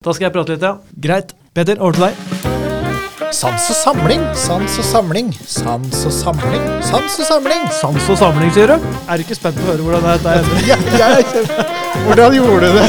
[0.00, 0.78] Da skal jeg prate litt, ja.
[1.04, 1.32] Greit.
[1.52, 2.14] Peter, over til deg.
[3.36, 7.66] Sans og samling, sans og samling, sans og samling, sans og samling.
[7.76, 8.86] Sans og samling, sier du?
[9.04, 10.56] Er du ikke spent på å høre hvordan dette ender?
[10.70, 11.66] Ja, jeg er kjempe...
[12.06, 12.88] Hvordan gjorde du det?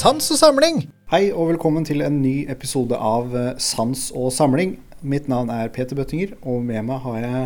[0.00, 0.80] Sans og samling.
[1.12, 4.78] Hei og velkommen til en ny episode av eh, Sans og samling.
[5.04, 7.44] Mitt navn er Peter Bøttinger, og med meg har jeg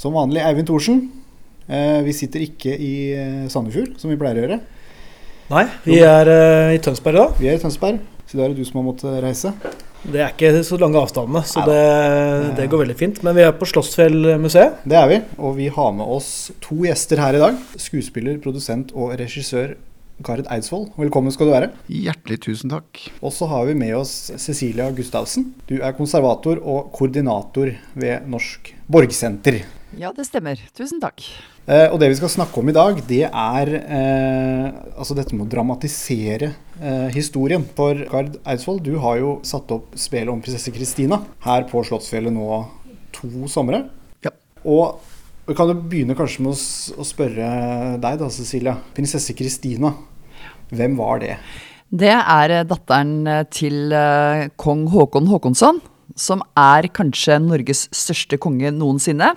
[0.00, 1.10] som vanlig Eivind Thorsen.
[1.68, 4.62] Eh, Vi sitter ikke i eh, Sandefjord, som vi pleier å gjøre.
[5.50, 7.22] Nei, vi er uh, i Tønsberg da.
[7.40, 7.96] Vi er i Tønsberg,
[8.30, 9.50] så da er det du som har måttet reise.
[10.00, 11.80] Det er ikke så lange avstandene, så det,
[12.56, 13.18] det går veldig fint.
[13.26, 14.84] Men vi er på Slottsfjellmuseet.
[14.86, 16.30] Det er vi, og vi har med oss
[16.62, 17.58] to gjester her i dag.
[17.82, 19.74] Skuespiller, produsent og regissør
[20.22, 20.86] Gard Eidsvoll.
[21.00, 21.72] Velkommen skal du være.
[21.90, 23.02] Hjertelig tusen takk.
[23.18, 25.50] Og så har vi med oss Cecilia Gustavsen.
[25.66, 29.64] Du er konservator og koordinator ved Norsk Borgsenter.
[29.98, 30.60] Ja, det stemmer.
[30.76, 31.22] Tusen takk.
[31.66, 35.48] Eh, og det vi skal snakke om i dag, det er eh, altså dette med
[35.48, 37.64] å dramatisere eh, historien.
[37.76, 42.34] For Gard Eidsvoll, du har jo satt opp spelet om prinsesse Kristina her på Slottsfjellet
[42.36, 42.62] nå
[43.16, 43.82] to somre.
[44.22, 44.34] Ja.
[44.62, 45.00] Og
[45.48, 46.60] vi kan jo begynne kanskje med å,
[47.02, 47.50] å spørre
[47.98, 48.76] deg da, Cecilia.
[48.94, 49.96] Prinsesse Kristina,
[50.70, 51.34] hvem var det?
[51.90, 55.80] Det er eh, datteren eh, til eh, kong Håkon Håkonsson,
[56.14, 59.32] som er kanskje Norges største konge noensinne.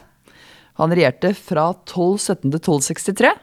[0.82, 3.34] Han regjerte fra 1217 til 1263,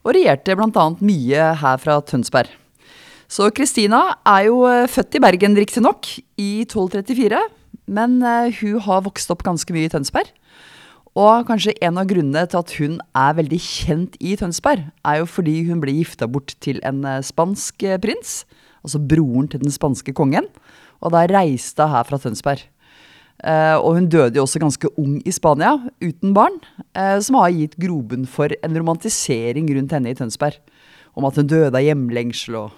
[0.00, 0.86] og regjerte bl.a.
[1.02, 2.52] mye her fra Tønsberg.
[3.30, 6.08] Så Kristina er jo eh, født i Bergen, riktignok,
[6.40, 7.38] i 1234,
[7.94, 10.32] men eh, hun har vokst opp ganske mye i Tønsberg.
[11.18, 15.30] Og kanskje en av grunnene til at hun er veldig kjent i Tønsberg, er jo
[15.30, 18.42] fordi hun ble gifta bort til en eh, spansk prins,
[18.82, 20.50] altså broren til den spanske kongen,
[20.98, 22.66] og da reiste hun her fra Tønsberg.
[23.40, 26.58] Eh, og hun døde jo også ganske ung i Spania, uten barn,
[26.92, 30.58] eh, som har gitt grobunn for en romantisering rundt henne i Tønsberg.
[31.16, 32.76] Om at hun døde av hjemlengsel og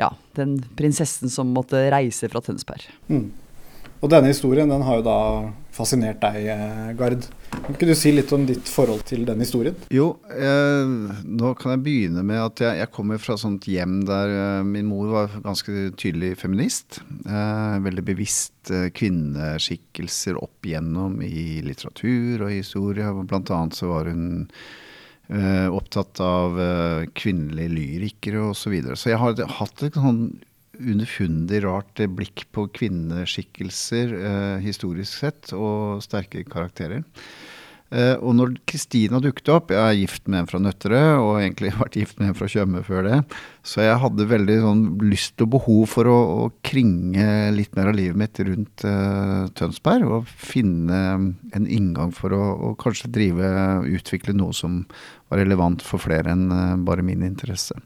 [0.00, 2.86] ja, den prinsessen som måtte reise fra Tønsberg.
[4.02, 5.18] Og denne historien den har jo da
[5.72, 7.22] fascinert deg, eh, Gard.
[7.52, 9.76] Kan ikke du si litt om ditt forhold til den historien?
[9.94, 10.90] Jo, eh,
[11.22, 14.90] nå kan jeg begynne med at jeg, jeg kommer fra sånt hjem der eh, min
[14.90, 16.98] mor var ganske tydelig feminist.
[17.22, 23.06] Eh, veldig bevisst eh, kvinneskikkelser opp igjennom i litteratur og historie.
[23.22, 24.48] Blant annet så var hun
[25.30, 26.58] eh, opptatt av
[27.14, 28.64] kvinnelige lyrikere osv.
[28.66, 28.98] Så, videre.
[28.98, 30.26] så jeg har hatt et sånn
[30.80, 37.02] underfundig rart blikk på kvinneskikkelser eh, historisk sett, og sterke karakterer.
[37.92, 41.74] Eh, og når Kristina dukket opp Jeg er gift med en fra Nøtterøy, og egentlig
[41.76, 43.18] vært gift med en fra Tjøme før det.
[43.68, 47.98] Så jeg hadde veldig sånn lyst og behov for å, å kringe litt mer av
[47.98, 50.08] livet mitt rundt eh, Tønsberg.
[50.08, 51.02] Og finne
[51.52, 53.52] en inngang for å, å kanskje drive,
[53.92, 54.84] utvikle noe som
[55.28, 57.76] var relevant for flere enn eh, bare min interesse.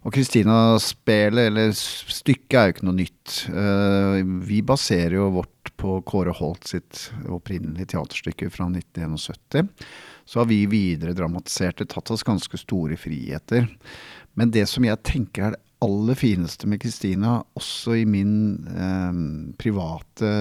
[0.00, 3.34] Og Kristina-spelet, eller stykket, er jo ikke noe nytt.
[3.52, 9.68] Eh, vi baserer jo vårt på Kåre Holt sitt opprinnelige teaterstykke fra 1971.
[10.24, 13.68] Så har vi videre dramatisert det, tatt oss ganske store friheter.
[14.40, 18.32] Men det som jeg tenker er det aller fineste med Kristina, også i min
[18.72, 19.20] eh,
[19.60, 20.32] private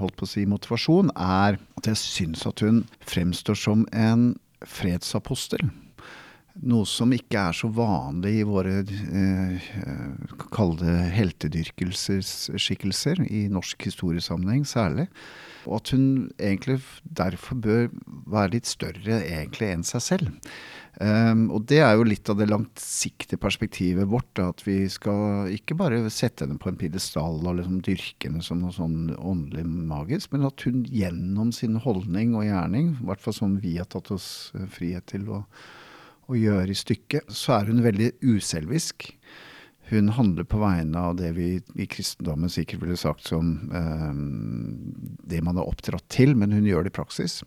[0.00, 4.32] holdt på å si, motivasjon, er at jeg syns at hun fremstår som en
[4.66, 5.62] fredsapostel.
[6.62, 9.64] Noe som ikke er så vanlig i våre eh,
[10.54, 15.08] kalde heltedyrkelsesskikkelser, i norsk historiesammenheng særlig.
[15.66, 17.90] Og at hun egentlig derfor bør
[18.30, 20.30] være litt større egentlig enn seg selv.
[21.02, 24.30] Um, og det er jo litt av det langsiktige perspektivet vårt.
[24.38, 28.42] Da, at vi skal ikke bare sette henne på en pidestall og liksom dyrke henne
[28.46, 33.24] som noe sånn åndelig magisk, men at hun gjennom sin holdning og gjerning, i hvert
[33.24, 35.42] fall som vi har tatt oss eh, frihet til å
[36.28, 39.10] å gjøre i stykket, så er hun veldig uselvisk.
[39.90, 44.14] Hun handler på vegne av det vi i kristendommen sikkert ville sagt som eh,
[45.28, 47.42] det man er oppdratt til, men hun gjør det i praksis.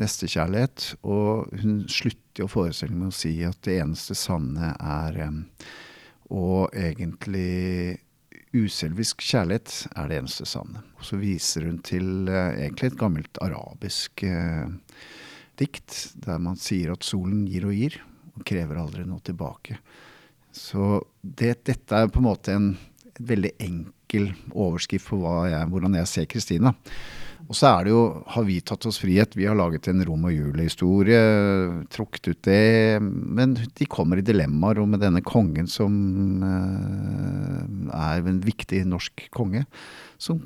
[0.00, 0.90] Nestekjærlighet.
[1.08, 5.40] Og hun slutter jo forestillingen med å si at det eneste sanne er eh,
[6.34, 8.00] Og egentlig
[8.54, 10.84] uselvisk kjærlighet er det eneste sanne.
[10.98, 14.68] Og så viser hun til eh, egentlig et gammelt arabisk eh,
[15.60, 17.98] dikt der man sier at solen gir og gir,
[18.34, 19.78] og krever aldri noe tilbake.
[20.54, 22.72] Så det, dette er på en måte en
[23.18, 25.20] veldig enkel overskrift på
[25.50, 26.74] jeg, hvordan jeg ser Kristina.
[27.44, 28.02] Og så er det jo,
[28.32, 29.34] har vi tatt oss frihet.
[29.36, 31.18] Vi har laget en Rom og Julie-historie,
[31.92, 33.00] trukket ut det.
[33.04, 35.92] Men de kommer i dilemmaer, og med denne kongen som
[36.46, 39.66] eh, er en viktig norsk konge,
[40.24, 40.40] som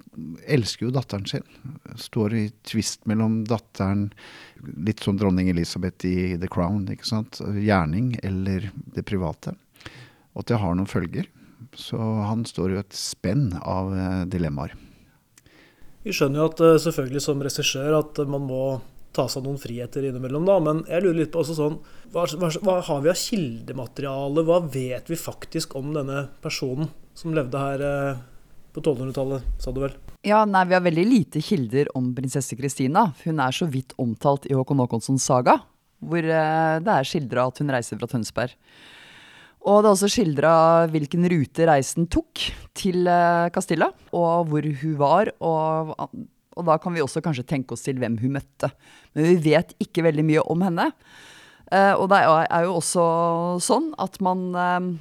[0.51, 1.45] elsker jo datteren sin.
[2.01, 4.09] Står i tvist mellom datteren
[4.59, 7.39] Litt som dronning Elisabeth i The Crown, ikke sant.
[7.63, 9.55] Gjerning eller det private.
[10.35, 11.29] Og at det har noen følger.
[11.79, 14.75] Så han står jo et spenn av eh, dilemmaer.
[16.03, 18.63] Vi skjønner jo at eh, selvfølgelig som regissør at man må
[19.15, 20.59] ta seg noen friheter innimellom, da.
[20.63, 21.79] Men jeg lurer litt på også sånn
[22.15, 24.45] hva, hva, hva har vi av kildemateriale?
[24.49, 28.21] Hva vet vi faktisk om denne personen som levde her eh,
[28.75, 29.97] på 1200-tallet, sa du vel?
[30.27, 33.09] Ja, nei, Vi har veldig lite kilder om prinsesse Kristina.
[33.25, 35.59] Hun er så vidt omtalt i Håkon Håkonssons saga,
[35.99, 38.55] hvor eh, det er skildra at hun reiser fra Tønsberg.
[39.69, 40.53] Og det er også skildra
[40.93, 42.45] hvilken rute reisen tok
[42.79, 45.33] til eh, Castilla, og hvor hun var.
[45.39, 48.71] Og, og, da kan vi også kanskje tenke oss til hvem hun møtte.
[49.15, 50.89] Men vi vet ikke veldig mye om henne.
[51.71, 53.05] Eh, og det er jo også
[53.63, 54.99] sånn at man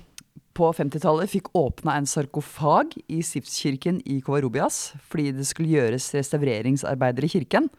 [0.57, 7.27] på 50-tallet fikk åpna en sarkofag i stiftskirken i Kovarubias fordi det skulle gjøres restaureringsarbeider
[7.27, 7.69] i kirken.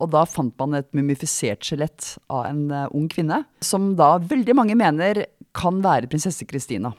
[0.00, 4.56] Og da fant man et mumifisert skjelett av en uh, ung kvinne, som da veldig
[4.56, 5.26] mange mener
[5.56, 6.94] kan være prinsesse Kristina.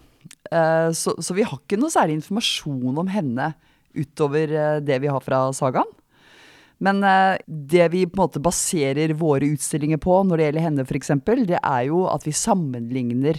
[0.51, 3.51] Uh, så, så, vi har ikke noe særlig informasjon om henne
[3.97, 5.97] utover uh, det vi har fra sagaen.
[6.81, 7.03] Men
[7.45, 11.11] det vi på en måte baserer våre utstillinger på når det gjelder henne f.eks.,
[11.45, 13.37] det er jo at vi sammenligner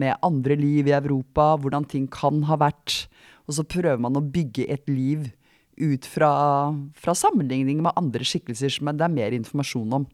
[0.00, 3.04] med andre liv i Europa, hvordan ting kan ha vært.
[3.46, 5.30] Og så prøver man å bygge et liv
[5.74, 6.30] ut fra,
[6.94, 10.08] fra sammenligning med andre skikkelser som det er mer informasjon om.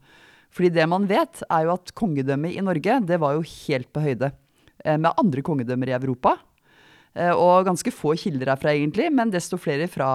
[0.50, 4.02] Fordi det man vet, er jo at kongedømmet i Norge det var jo helt på
[4.02, 4.32] høyde
[4.84, 6.36] eh, med andre kongedømmer i Europa.
[7.14, 10.10] Eh, og ganske få kilder herfra, egentlig, men desto flere fra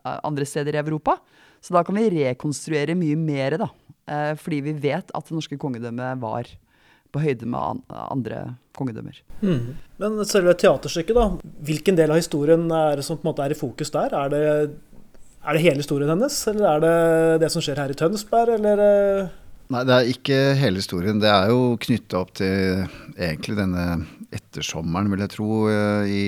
[0.00, 1.18] eh, andre steder i Europa.
[1.64, 3.70] Så da kan vi rekonstruere mye mer, da.
[4.36, 6.50] Fordi vi vet at det norske kongedømmet var
[7.14, 8.42] på høyde med andre
[8.74, 9.20] kongedømmer.
[9.44, 9.76] Mm.
[10.02, 11.52] Men selve teaterstykket, da.
[11.68, 14.14] Hvilken del av historien er det som på en måte er i fokus der?
[14.18, 14.42] Er det,
[15.44, 16.98] er det hele historien hennes, eller er det
[17.44, 18.84] det som skjer her i Tønsberg, eller?
[18.84, 19.32] Eh?
[19.72, 21.20] Nei, det er ikke hele historien.
[21.22, 22.84] Det er jo knytta opp til
[23.14, 23.86] egentlig denne
[24.34, 26.26] ettersommeren, vil jeg tro, eh, i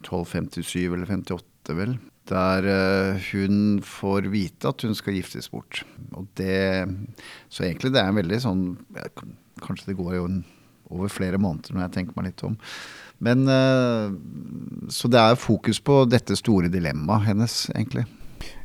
[0.00, 1.94] 1257 eller 58, vel.
[2.30, 5.82] Der eh, hun får vite at hun skal giftes bort.
[6.16, 6.88] Og det
[7.50, 8.64] Så egentlig det er en veldig sånn
[9.62, 10.26] Kanskje det går jo
[10.92, 12.58] over flere måneder når jeg tenker meg litt om.
[13.22, 14.16] Men eh,
[14.92, 18.04] Så det er fokus på dette store dilemmaet hennes, egentlig.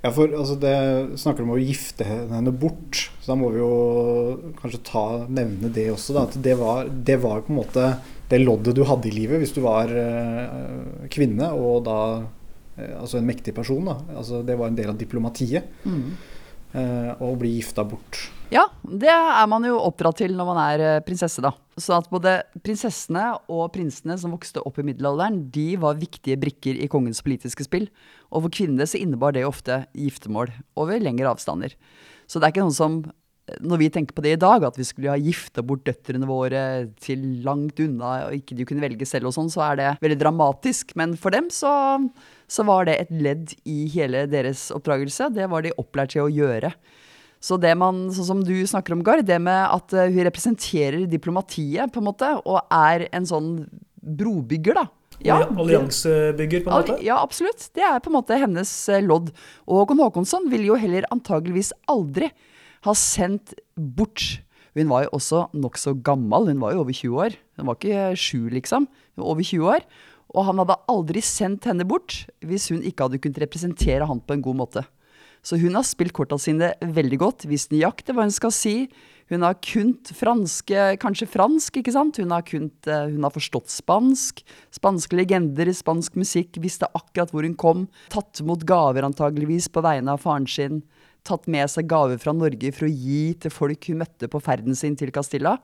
[0.01, 0.73] Ja, for altså, det
[1.21, 3.07] snakker om å gifte henne bort.
[3.21, 6.15] Så da må vi jo kanskje ta, nevne det også.
[6.15, 7.89] Da, at det var, det var på en måte
[8.27, 13.21] det loddet du hadde i livet hvis du var uh, kvinne og da uh, altså
[13.21, 13.85] en mektig person.
[13.87, 13.99] Da.
[14.17, 15.69] Altså, det var en del av diplomatiet.
[15.85, 16.09] Mm.
[16.75, 18.27] Uh, å bli gifta bort.
[18.51, 21.51] Ja, det er man jo oppdratt til når man er eh, prinsesse, da.
[21.75, 26.79] Så at både prinsessene og prinsene som vokste opp i middelalderen, de var viktige brikker
[26.79, 27.89] i kongens politiske spill.
[28.31, 31.75] Og for kvinnene så innebar det ofte giftermål over lengre avstander.
[32.27, 32.97] Så det er ikke noen som
[33.63, 36.61] når vi tenker på det i dag, at vi skulle ha gifta bort døtrene våre
[37.03, 40.19] til langt unna, og ikke de kunne velge selv og sånn, så er det veldig
[40.19, 40.91] dramatisk.
[40.99, 41.71] Men for dem så,
[42.51, 45.31] så var det et ledd i hele deres oppdragelse.
[45.35, 46.73] Det var de opplært til å gjøre.
[47.43, 51.05] Så det man, sånn som du snakker om, Gard, det med at eh, hun representerer
[51.07, 53.51] diplomatiet, på en måte, og er en sånn
[54.01, 54.87] brobygger, da.
[55.23, 56.97] Ja, Alliansebygger, på en måte?
[57.05, 57.69] Ja, absolutt.
[57.73, 59.31] Det er på en måte hennes eh, lodd.
[59.65, 62.29] Og Håkon Håkonsson vil jo heller antageligvis aldri
[62.85, 64.43] ha sendt bort
[64.77, 67.37] Hun var jo også nokså gammel, hun var jo over 20 år.
[67.57, 68.85] Hun var ikke sju, liksom.
[68.85, 69.85] Hun var over 20 år.
[70.37, 74.35] Og han hadde aldri sendt henne bort hvis hun ikke hadde kunnet representere han på
[74.35, 74.83] en god måte.
[75.41, 78.75] Så hun har spilt korta sine veldig godt, visst nøyaktig hva hun skal si.
[79.31, 82.19] Hun har kunnet franske, kanskje fransk, ikke sant.
[82.19, 84.43] Hun har, kunt, eh, hun har forstått spansk.
[84.75, 87.87] Spanske legender, spansk musikk, visste akkurat hvor hun kom.
[88.11, 90.81] Tatt imot gaver antageligvis på vegne av faren sin.
[91.27, 94.77] Tatt med seg gaver fra Norge for å gi til folk hun møtte på ferden
[94.79, 95.57] sin til Castilla.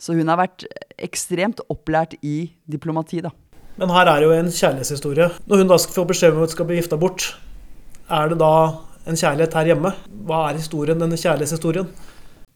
[0.00, 0.66] Så hun har vært
[0.98, 3.30] ekstremt opplært i diplomati, da.
[3.78, 5.30] Men her er jo en kjærlighetshistorie.
[5.50, 7.28] Når hun da skal få beskjed om at hun skal bli gifta bort,
[8.10, 8.54] er det da
[9.08, 9.94] en kjærlighet her hjemme.
[10.26, 11.88] Hva er historien, denne kjærlighetshistorien?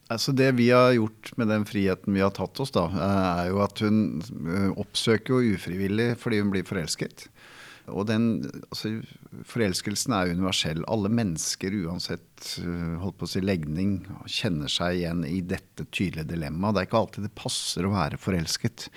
[0.09, 3.61] Altså Det vi har gjort med den friheten vi har tatt oss, da, er jo
[3.61, 7.27] at hun eh, oppsøker jo ufrivillig fordi hun blir forelsket.
[7.92, 8.26] Og den
[8.68, 8.99] altså,
[9.49, 10.83] forelskelsen er universell.
[10.90, 16.30] Alle mennesker, uansett eh, holdt på å si, legning, kjenner seg igjen i dette tydelige
[16.35, 16.76] dilemmaet.
[16.76, 18.88] Det er ikke alltid det passer å være forelsket.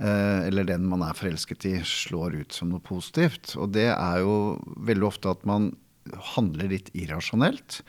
[0.00, 3.56] Eh, eller den man er forelsket i, slår ut som noe positivt.
[3.60, 4.56] Og det er jo
[4.88, 5.72] veldig ofte at man
[6.34, 7.82] handler litt irrasjonelt.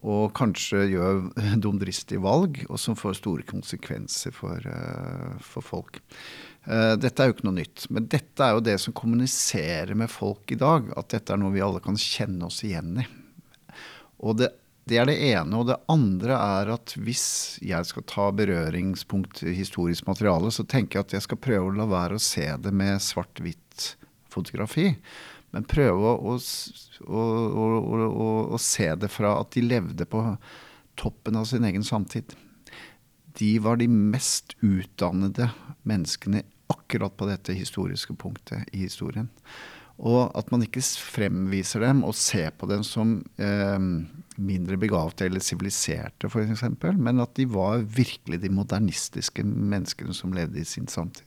[0.00, 1.26] Og kanskje gjør
[1.64, 6.00] dumdristige valg, og som får store konsekvenser for, uh, for folk.
[6.68, 7.86] Uh, dette er jo ikke noe nytt.
[7.90, 10.90] Men dette er jo det som kommuniserer med folk i dag.
[10.98, 13.06] At dette er noe vi alle kan kjenne oss igjen i.
[14.20, 14.54] Og det
[14.90, 15.54] Det er det ene.
[15.54, 20.98] Og det andre er at hvis jeg skal ta berøringspunkt i historisk materiale, så tenker
[20.98, 23.92] jeg at jeg skal prøve å la være å se det med svart-hvitt
[24.32, 24.96] fotografi.
[25.54, 26.34] Men prøve å,
[27.06, 27.22] å,
[27.60, 30.24] å, å, se det fra at de levde på
[30.98, 32.34] toppen av sin egen samtid.
[33.38, 35.50] De var de mest utdannede
[35.88, 39.28] menneskene akkurat på dette historiske punktet i historien.
[40.00, 43.80] Og at man ikke fremviser dem og ser på dem som eh,
[44.40, 46.64] mindre begavte eller siviliserte, f.eks.,
[46.96, 51.26] men at de var virkelig de modernistiske menneskene som levde i sin samtid.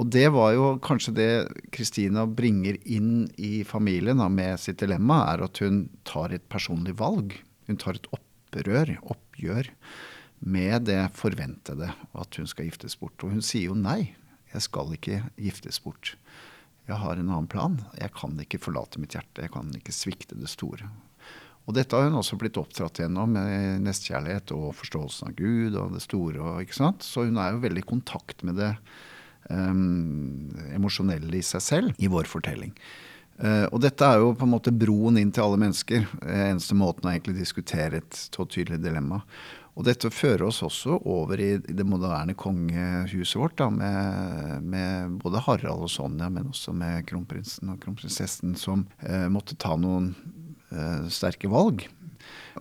[0.00, 1.32] Og det var jo kanskje det
[1.74, 6.96] Kristina bringer inn i familien da, med sitt dilemma, er at hun tar et personlig
[6.98, 7.36] valg.
[7.68, 9.70] Hun tar et opprør, oppgjør,
[10.44, 13.16] med det forventede at hun skal giftes bort.
[13.24, 14.14] Og hun sier jo nei,
[14.52, 16.14] jeg skal ikke giftes bort.
[16.84, 17.78] Jeg har en annen plan.
[17.96, 19.46] Jeg kan ikke forlate mitt hjerte.
[19.46, 20.90] Jeg kan ikke svikte det store.
[21.64, 23.38] Og dette har hun også blitt oppdratt gjennom
[23.80, 26.42] nestekjærlighet og forståelsen av Gud og det store.
[26.42, 27.06] Og, ikke sant?
[27.06, 28.74] Så hun er jo veldig i kontakt med det
[29.48, 32.76] um, emosjonelle i seg selv i vår fortelling.
[33.40, 36.04] Uh, og dette er jo på en måte broen inn til alle mennesker.
[36.20, 39.24] Eneste måten å egentlig diskutere et så tydelig dilemma.
[39.74, 45.42] Og dette fører oss også over i det moderne kongehuset vårt, da, med, med, både
[45.48, 50.12] Harald og Sonja, men også med kronprinsen og kronprinsessen, som eh, måtte ta noen
[50.70, 51.88] eh, sterke valg.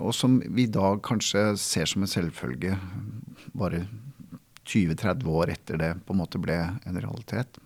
[0.01, 2.73] Og som vi i dag kanskje ser som en selvfølge
[3.53, 3.85] bare
[4.65, 7.61] 20-30 år etter det på en måte ble en realitet.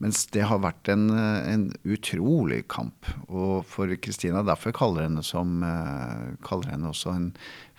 [0.00, 3.04] Mens det har vært en, en utrolig kamp.
[3.28, 7.26] Og for Kristina derfor kaller henne, som, uh, kaller henne også en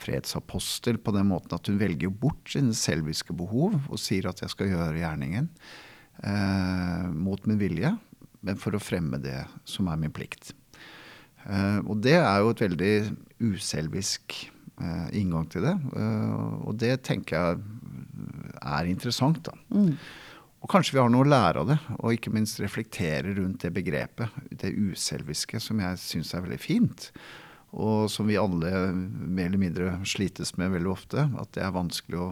[0.02, 4.54] fredsapostel på den måten at hun velger bort sine selviske behov og sier at jeg
[4.54, 5.50] skal gjøre gjerningen
[6.26, 7.92] eh, mot min vilje,
[8.42, 10.56] men for å fremme det som er min plikt.
[11.46, 12.96] Eh, og det er jo et veldig
[13.52, 14.40] uselvisk
[15.14, 15.76] inngang til det.
[16.66, 17.60] og det tenker jeg
[18.66, 19.54] er interessant, da.
[19.70, 19.92] Mm.
[20.62, 23.72] Og kanskje vi har noe å lære av det, og ikke minst reflektere rundt det
[23.74, 27.08] begrepet, det uselviske, som jeg syns er veldig fint.
[27.72, 31.24] Og som vi alle mer eller mindre slites med veldig ofte.
[31.40, 32.30] At det er vanskelig å,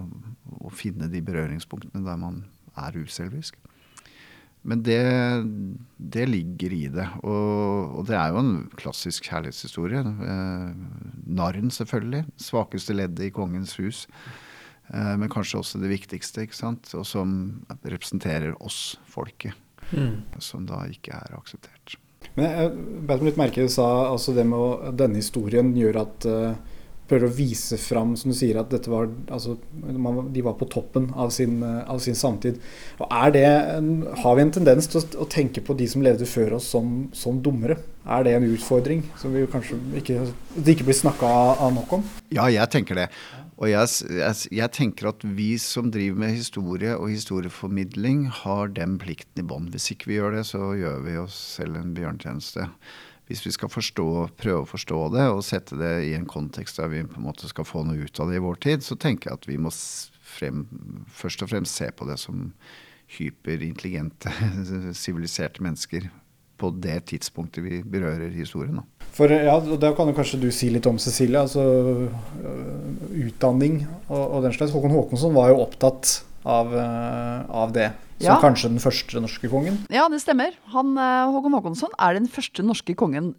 [0.68, 2.44] å finne de berøringspunktene der man
[2.78, 3.56] er uselvisk.
[4.68, 5.00] Men det,
[5.96, 7.08] det ligger i det.
[7.24, 10.04] Og, og, det er jo en klassisk kjærlighetshistorie.
[10.04, 12.26] Eh, narren, selvfølgelig.
[12.44, 14.04] Svakeste leddet i kongens hus.
[14.94, 16.92] Eh, men kanskje også det viktigste, ikke sant?
[16.98, 17.32] og som
[17.84, 19.58] representerer oss, folket.
[19.92, 20.22] Mm.
[20.44, 21.98] Som da ikke er akseptert.
[22.36, 22.74] Men jeg
[23.08, 26.76] bet meg litt merke du sa altså det med å, denne historien gjør at uh,
[27.10, 31.10] prøver å vise fram, som du sier, at dette var, altså, de var på toppen
[31.20, 32.62] av sin, uh, av sin samtid.
[33.00, 33.48] Og er det,
[34.24, 37.42] Har vi en tendens til å, tenke på de som levde før oss som, som
[37.44, 37.80] dummere?
[38.10, 40.24] Er det en utfordring som vi kanskje ikke,
[40.56, 41.30] det ikke blir snakka
[41.76, 42.08] nok om?
[42.34, 43.10] Ja, jeg tenker det.
[43.60, 48.96] Og jeg, jeg, jeg, tenker at vi som driver med historie og historieformidling, har den
[49.02, 49.68] plikten i bånn.
[49.74, 52.70] Hvis ikke vi gjør det, så gjør vi oss selv en bjørntjeneste.
[53.30, 54.06] Hvis vi skal forstå,
[54.42, 57.50] prøve å forstå det og sette det i en kontekst der vi på en måte
[57.50, 59.70] skal få noe ut av det i vår tid, så tenker jeg at vi må
[60.26, 60.64] frem,
[61.14, 62.50] først og fremst se på det som
[63.20, 64.34] hyperintelligente,
[65.04, 66.10] siviliserte mennesker
[66.60, 68.82] på det tidspunktet vi berører historien.
[68.82, 69.06] Da.
[69.16, 71.40] For ja, Da kan kanskje du si litt om Cecilie.
[71.40, 72.10] altså uh,
[73.16, 74.74] Utdanning og, og, den slags.
[74.76, 77.92] Håkon Håkonsson var jo opptatt av, uh, av det.
[78.20, 78.40] Som ja.
[78.44, 79.82] kanskje den første norske kongen?
[79.94, 80.56] Ja, det stemmer.
[80.76, 83.36] Han, uh, Håkon Håkonsson er den første norske kongen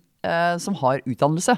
[0.61, 1.55] som har utdannelse.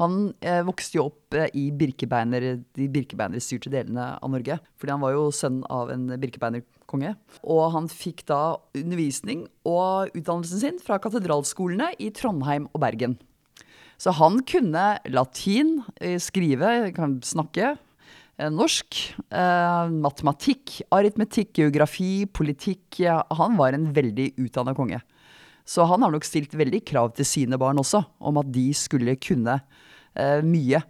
[0.00, 2.44] Han eh, vokste jo opp eh, i Birkebeiner,
[2.76, 4.58] de birkebeinerstyrte delene av Norge.
[4.76, 7.14] Fordi han var jo sønn av en birkebeinerkonge.
[7.48, 13.16] Og han fikk da undervisning og utdannelsen sin fra katedralskolene i Trondheim og Bergen.
[13.96, 17.85] Så han kunne latin, eh, skrive, kan snakke, eh,
[18.38, 18.98] norsk,
[19.32, 23.00] eh, matematikk, aritmetikk, geografi, politikk.
[23.00, 25.00] Ja, han var en veldig utdanna konge.
[25.66, 29.16] Så han har nok stilt veldig krav til sine barn også, om at de skulle
[29.18, 29.60] kunne
[30.14, 30.82] eh, mye.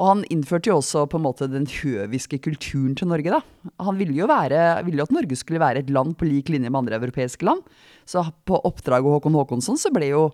[0.00, 3.42] Og han innførte jo også på en måte den høviske kulturen til Norge, da.
[3.84, 6.70] Han ville jo, være, ville jo at Norge skulle være et land på lik linje
[6.70, 7.60] med andre europeiske land.
[8.08, 10.24] Så på oppdrag av Håkon Håkonsson så ble jo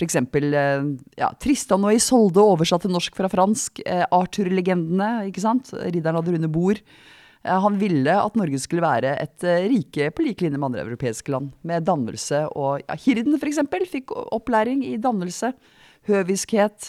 [0.00, 0.16] f.eks.
[0.16, 0.84] Eh,
[1.20, 3.82] ja, Tristan og Isolde oversatt til norsk fra fransk.
[3.84, 5.72] Eh, Arthur-legendene, ikke sant.
[5.76, 6.80] Ridderen av det runde bord.
[7.44, 11.34] Eh, han ville at Norge skulle være et rike på lik linje med andre europeiske
[11.34, 11.52] land.
[11.66, 13.62] Med dannelse og ja, Hirden f.eks.
[13.92, 15.54] fikk opplæring i dannelse
[16.08, 16.86] høviskhet.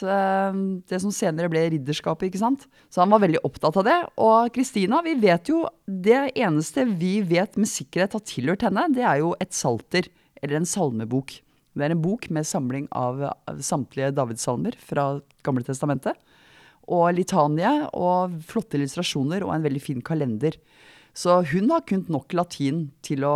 [0.88, 2.64] Det som senere ble ridderskapet, ikke sant.
[2.88, 3.98] Så han var veldig opptatt av det.
[4.24, 9.04] Og Kristina, vi vet jo Det eneste vi vet med sikkerhet har tilhørt henne, det
[9.04, 10.08] er jo et salter,
[10.40, 11.36] eller en salmebok.
[11.72, 13.22] Det er en bok med samling av,
[13.64, 15.06] samtlige Davidssalmer fra
[15.46, 16.18] Gamle testamentet.
[16.92, 20.58] Og litanie og flotte illustrasjoner og en veldig fin kalender.
[21.16, 23.36] Så hun har kunnet nok latin til å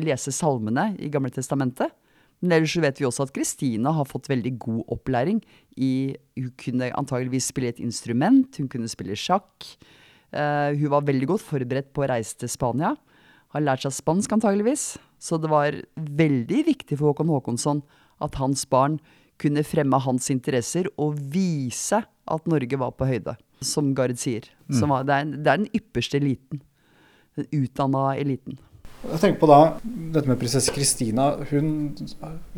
[0.00, 1.94] lese salmene i Gamle testamentet.
[2.38, 5.40] Men ellers vet vi også at Kristina har fått veldig god opplæring
[5.74, 9.66] i Hun kunne antageligvis spille et instrument, hun kunne spille sjakk.
[10.30, 12.94] Uh, hun var veldig godt forberedt på å reise til Spania.
[13.54, 14.98] Har lært seg spansk antageligvis.
[15.18, 17.82] Så det var veldig viktig for Håkon Håkonsson
[18.24, 18.98] at hans barn
[19.38, 24.48] kunne fremme hans interesser og vise at Norge var på høyde, som Gard sier.
[24.74, 26.62] Som var, det, er, det er den ypperste eliten.
[27.38, 28.58] Den utdanna eliten.
[28.98, 29.58] Jeg tenker på da,
[30.10, 31.30] dette med prinsesse Kristina.
[31.52, 31.68] Hun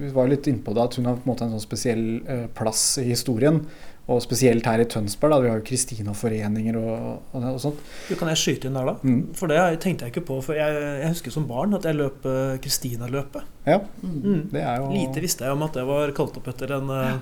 [0.01, 2.05] vi var litt inne på det at hun har på en måte en sånn spesiell
[2.25, 3.61] eh, plass i historien.
[4.09, 5.31] Og spesielt her i Tønsberg.
[5.31, 7.79] da, Vi har jo Kristina-foreninger og, og, og sånt.
[8.09, 8.95] Du, kan jeg skyte inn der, da?
[9.07, 9.21] Mm.
[9.39, 10.39] For det tenkte jeg ikke på.
[10.43, 13.43] For jeg, jeg husker som barn at jeg løp eh, Kristina-løpet.
[13.67, 14.49] Ja, Mm.
[14.51, 17.19] det er jo Lite visste jeg om at det var kalt opp etter en ja.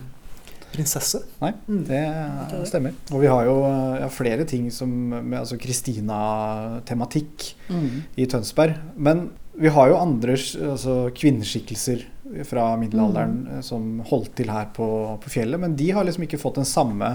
[0.72, 1.20] prinsesse.
[1.42, 1.84] Nei, Mm.
[1.88, 2.94] det stemmer.
[3.12, 7.50] Og vi har jo eh, ja, flere ting som med altså Kristina-tematikk
[8.16, 8.78] i Tønsberg.
[8.96, 12.04] Men vi har jo andre altså, kvinneskikkelser
[12.44, 13.62] fra middelalderen mm.
[13.66, 14.88] som holdt til her på,
[15.22, 17.12] på fjellet, men de har liksom ikke fått den samme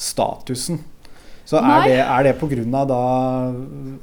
[0.00, 0.80] statusen.
[1.50, 2.98] Så er det, er det pga.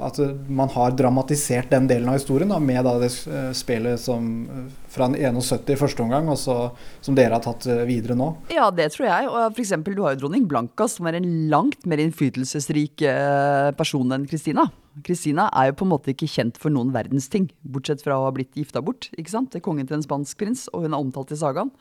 [0.04, 0.18] at
[0.52, 4.66] man har dramatisert den delen av historien da, med da det spillet spelet som eh,
[4.92, 6.56] fra 71 i første omgang, og så,
[7.02, 8.30] som dere har tatt eh, videre nå?
[8.52, 9.30] Ja, det tror jeg.
[9.32, 14.12] Og eksempel, du har jo dronning Blanka, som er en langt mer innflytelsesrik eh, person
[14.12, 14.68] enn Kristina.
[15.06, 18.28] Kristina er jo på en måte ikke kjent for noen verdens ting, bortsett fra å
[18.28, 19.52] ha blitt gifta bort ikke sant?
[19.54, 21.72] til kongen til en spansk prins, og hun er omtalt i sagaen.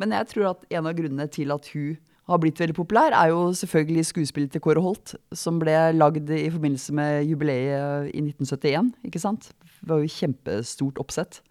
[0.00, 1.94] Men jeg tror at en av grunnene til at hun
[2.30, 6.46] har blitt veldig populær, er jo selvfølgelig skuespillet til Kåre Holt, som ble lagd i
[6.52, 9.50] forbindelse med jubileet i 1971, ikke sant?
[9.84, 11.42] Det var jo kjempestort oppsett.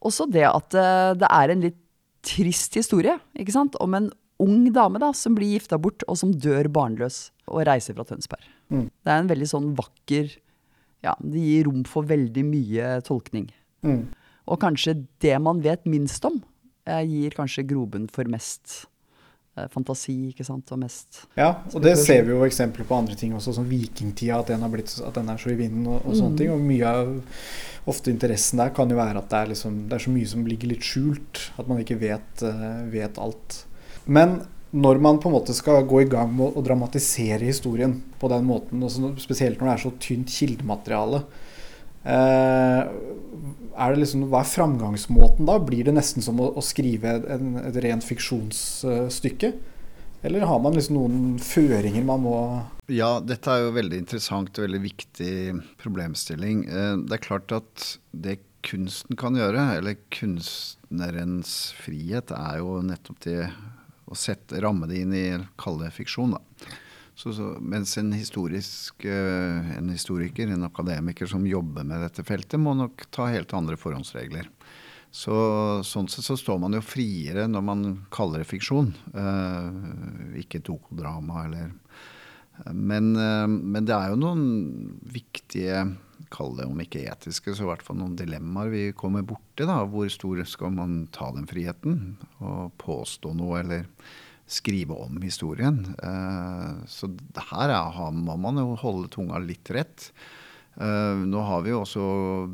[0.00, 1.78] Også det at eh, det er en litt
[2.24, 3.76] trist historie, ikke sant?
[3.84, 4.10] Om en
[4.42, 8.44] ung dame da, som blir gifta bort, og som dør barnløs, og reiser fra Tønsberg.
[8.72, 8.86] Mm.
[8.88, 10.36] Det er en veldig sånn vakker
[11.04, 13.44] Ja, det gir rom for veldig mye tolkning.
[13.86, 14.08] Mm.
[14.50, 16.40] Og kanskje det man vet minst om,
[16.88, 18.88] eh, gir kanskje grobunn for mest
[19.72, 23.32] fantasi, ikke sant, og mest Ja, og det ser vi jo eksempler på andre ting
[23.34, 26.14] også, som vikingtida, at den, har blitt, at den er så i vinden og, og
[26.14, 26.36] sånne Mm.
[26.38, 26.50] ting.
[26.50, 30.04] Og mye av ofte interessen der kan jo være at det er, liksom, det er
[30.04, 33.64] så mye som ligger litt skjult, at man ikke vet, eh, vet alt.
[34.06, 34.42] Men
[34.72, 38.44] når man på en måte skal gå i gang med å dramatisere historien på den
[38.44, 41.47] måten, også spesielt når det er så tynt kildemateriale, eh,
[42.04, 45.58] er det liksom, hva er framgangsmåten da?
[45.62, 49.52] Blir det nesten som å, å skrive en, et rent fiksjonsstykke?
[50.26, 52.36] Eller har man liksom noen føringer man må
[52.90, 55.32] Ja, dette er jo veldig interessant og veldig viktig
[55.78, 56.64] problemstilling.
[56.66, 63.20] Eh, Det er klart at det kunsten kan gjøre, eller kunstnerens frihet, er jo nettopp
[63.28, 63.52] det
[64.08, 65.26] å sette, ramme det inn i
[65.60, 66.34] kalle fiksjon.
[66.34, 66.40] da.
[67.18, 72.76] Så, så, mens en, eh, en historiker, en akademiker som jobber med dette feltet, må
[72.78, 74.46] nok ta helt andre forhåndsregler.
[75.10, 75.34] Så,
[75.88, 81.46] sånn sett så står man jo friere når man kaller det fiksjon, eh, ikke dokodrama
[81.48, 81.72] eller
[82.74, 84.46] men, eh, men det er jo noen
[85.02, 85.84] viktige,
[86.34, 89.64] kall det om ikke etiske, så i hvert fall noen dilemmaer vi kommer borti.
[89.64, 92.16] da, Hvor stor skal man ta den friheten?
[92.42, 93.86] Og påstå noe, eller
[94.48, 95.82] skrive om historien.
[96.02, 100.10] Eh, Så det her er, må man jo holde tunga litt rett.
[100.80, 102.04] Eh, Nå har vi jo også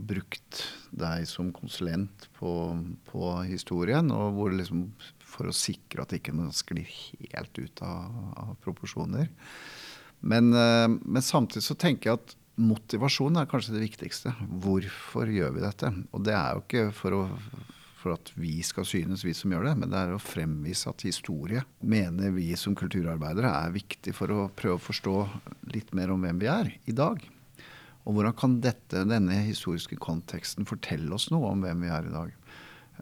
[0.07, 2.52] brukt deg som konsulent på,
[3.11, 4.09] på historien,
[4.59, 4.88] liksom,
[5.35, 6.87] for å sikre at ikke noe sklir
[7.35, 9.28] helt ut av, av proporsjoner.
[10.24, 14.30] Men, eh, men samtidig så tenker jeg at motivasjon er kanskje det viktigste.
[14.62, 15.90] Hvorfor gjør vi dette?
[16.14, 17.64] Og det er jo ikke for, å,
[18.05, 21.07] for at vi skal synes, vi som gjør det, men det er å fremvise at
[21.07, 25.17] historie mener vi som kulturarbeidere er viktig for å prøve å forstå
[25.73, 27.25] litt mer om hvem vi er i dag.
[28.05, 32.12] Og hvordan kan dette, denne historiske konteksten fortelle oss noe om hvem vi er i
[32.12, 32.35] dag?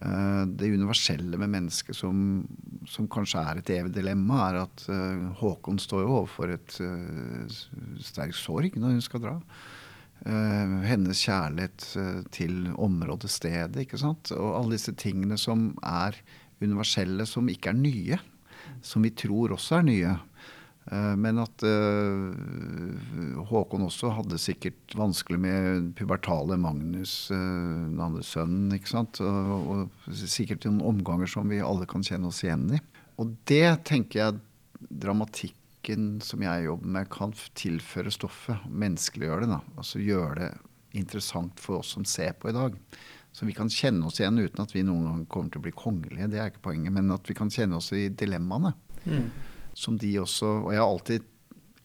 [0.00, 2.44] Eh, Det universelle med mennesket som,
[2.86, 7.58] som kanskje er et evig dilemma, er at eh, Håkon står jo overfor et eh,
[8.06, 9.36] sterk sorg når hun skal dra.
[10.22, 14.30] Eh, hennes kjærlighet eh, til området, stedet, ikke sant.
[14.36, 16.18] Og alle disse tingene som er
[16.62, 18.18] universelle, som ikke er nye.
[18.86, 20.12] Som vi tror også er nye.
[20.92, 21.64] Eh, Men at
[23.50, 28.70] Håkon også hadde sikkert vanskelig med pubertale Magnus, den andre sønnen.
[28.78, 29.20] ikke sant?
[29.26, 32.82] Og, og sikkert noen omganger som vi alle kan kjenne oss igjen i.
[33.18, 34.40] Og det tenker jeg
[35.82, 38.56] dramatikken som jeg jobber med, kan tilføre stoffet.
[38.68, 39.48] Menneskeliggjøre det.
[39.48, 40.58] da, Altså gjøre det
[40.94, 42.74] interessant for oss som ser på i dag.
[43.32, 45.72] Så vi kan kjenne oss igjen uten at vi noen gang kommer til å bli
[45.72, 46.28] kongelige.
[46.28, 46.92] Det er ikke poenget.
[46.92, 48.74] Men at vi kan kjenne oss i dilemmaene.
[49.74, 51.22] Som de også Og jeg har alltid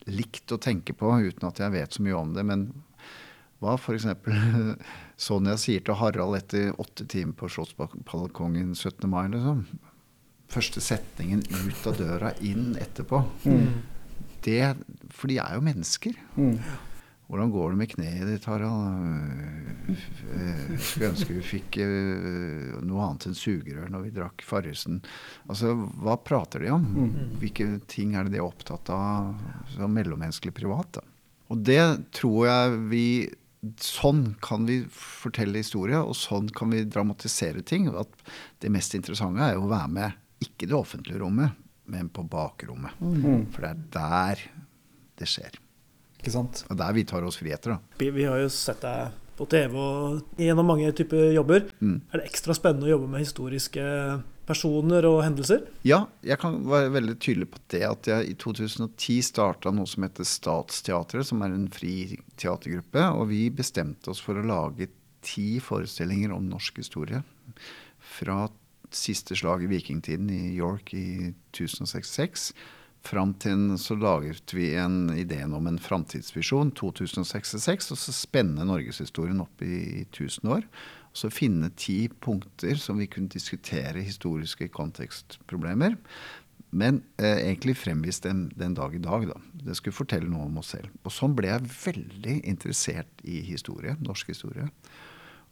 [0.07, 2.43] likt å tenke på, uten at jeg vet så mye om det.
[2.43, 2.67] Men
[3.59, 4.05] hva f.eks.
[5.17, 9.07] Sonja sier til Harald etter åtte timer på Slottsbalkongen 17.
[9.09, 9.65] mai, liksom.
[10.51, 13.23] Første setningen ut av døra, inn etterpå.
[14.47, 14.61] Det,
[15.11, 16.19] for de er jo mennesker.
[17.27, 19.97] Hvordan går det med kneet ditt, Harald?
[20.79, 25.01] Skulle ønske vi fikk eh, noe annet enn sugerør når vi drakk Farrisen.
[25.51, 26.85] Altså, hva prater de om?
[27.41, 29.33] Hvilke ting er det de er opptatt av
[29.73, 31.01] som mellommenneskelig privat?
[31.01, 31.03] Da?
[31.51, 31.83] Og det
[32.15, 33.09] tror jeg vi
[33.81, 37.87] Sånn kan vi fortelle historier, og sånn kan vi dramatisere ting.
[37.89, 38.13] At
[38.61, 41.55] det mest interessante er jo å være med, ikke det offentlige rommet,
[41.87, 42.97] men på bakrommet.
[43.53, 44.43] For det er der
[45.17, 45.55] det skjer.
[46.19, 46.63] Ikke sant?
[46.69, 47.97] Og der vi tar oss friheter, da.
[48.01, 51.67] Vi, vi har jo sett deg på TV og gjennom mange typer jobber.
[51.79, 51.99] Mm.
[52.09, 53.85] Er det ekstra spennende å jobbe med historiske
[54.47, 55.65] personer og hendelser?
[55.85, 60.07] Ja, jeg kan være veldig tydelig på det at jeg i 2010 starta noe som
[60.07, 63.03] heter Statsteatret, som er en fri teatergruppe.
[63.19, 64.89] Og vi bestemte oss for å lage
[65.25, 67.21] ti forestillinger om norsk historie.
[68.17, 68.45] Fra
[68.95, 72.51] siste slag i vikingtiden i York i 1066
[73.07, 79.43] fram til så laget vi en ideen om en framtidsvisjon, 2066, og så spenne norgeshistorien
[79.43, 80.67] opp i, i 1000 år.
[81.11, 85.97] Og så finne ti punkter som vi kunne diskutere historiske kontekstproblemer.
[86.77, 89.37] Men eh, egentlig fremvist den, den dag i dag, da.
[89.69, 90.91] Det skulle fortelle noe om oss selv.
[91.07, 94.67] Og sånn ble jeg veldig interessert i historie, norsk historie.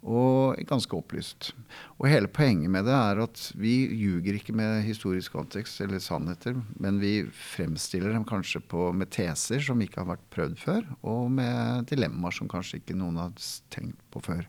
[0.05, 1.49] Og ganske opplyst.
[1.97, 6.59] Og hele poenget med det er at vi ljuger ikke med historisk kontekst eller sannheter,
[6.77, 11.31] men vi fremstiller dem kanskje på, med teser som ikke har vært prøvd før, og
[11.33, 13.33] med dilemmaer som kanskje ikke noen har
[13.73, 14.45] tenkt på før.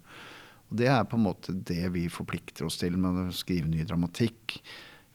[0.68, 3.86] Og Det er på en måte det vi forplikter oss til med å skrive ny
[3.88, 4.58] dramatikk.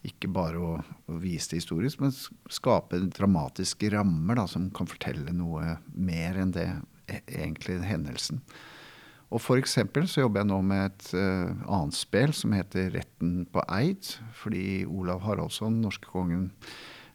[0.08, 2.16] Ikke bare å, å vise det historisk, men
[2.50, 6.70] skape dramatiske rammer da, som kan fortelle noe mer enn det
[7.06, 8.42] e- egentlig hendelsen.
[9.32, 13.64] Og eksempel så jobber jeg nå med et uh, annet spill som heter Retten på
[13.72, 14.18] Eid.
[14.36, 16.50] Fordi Olav Haraldsson, norskekongen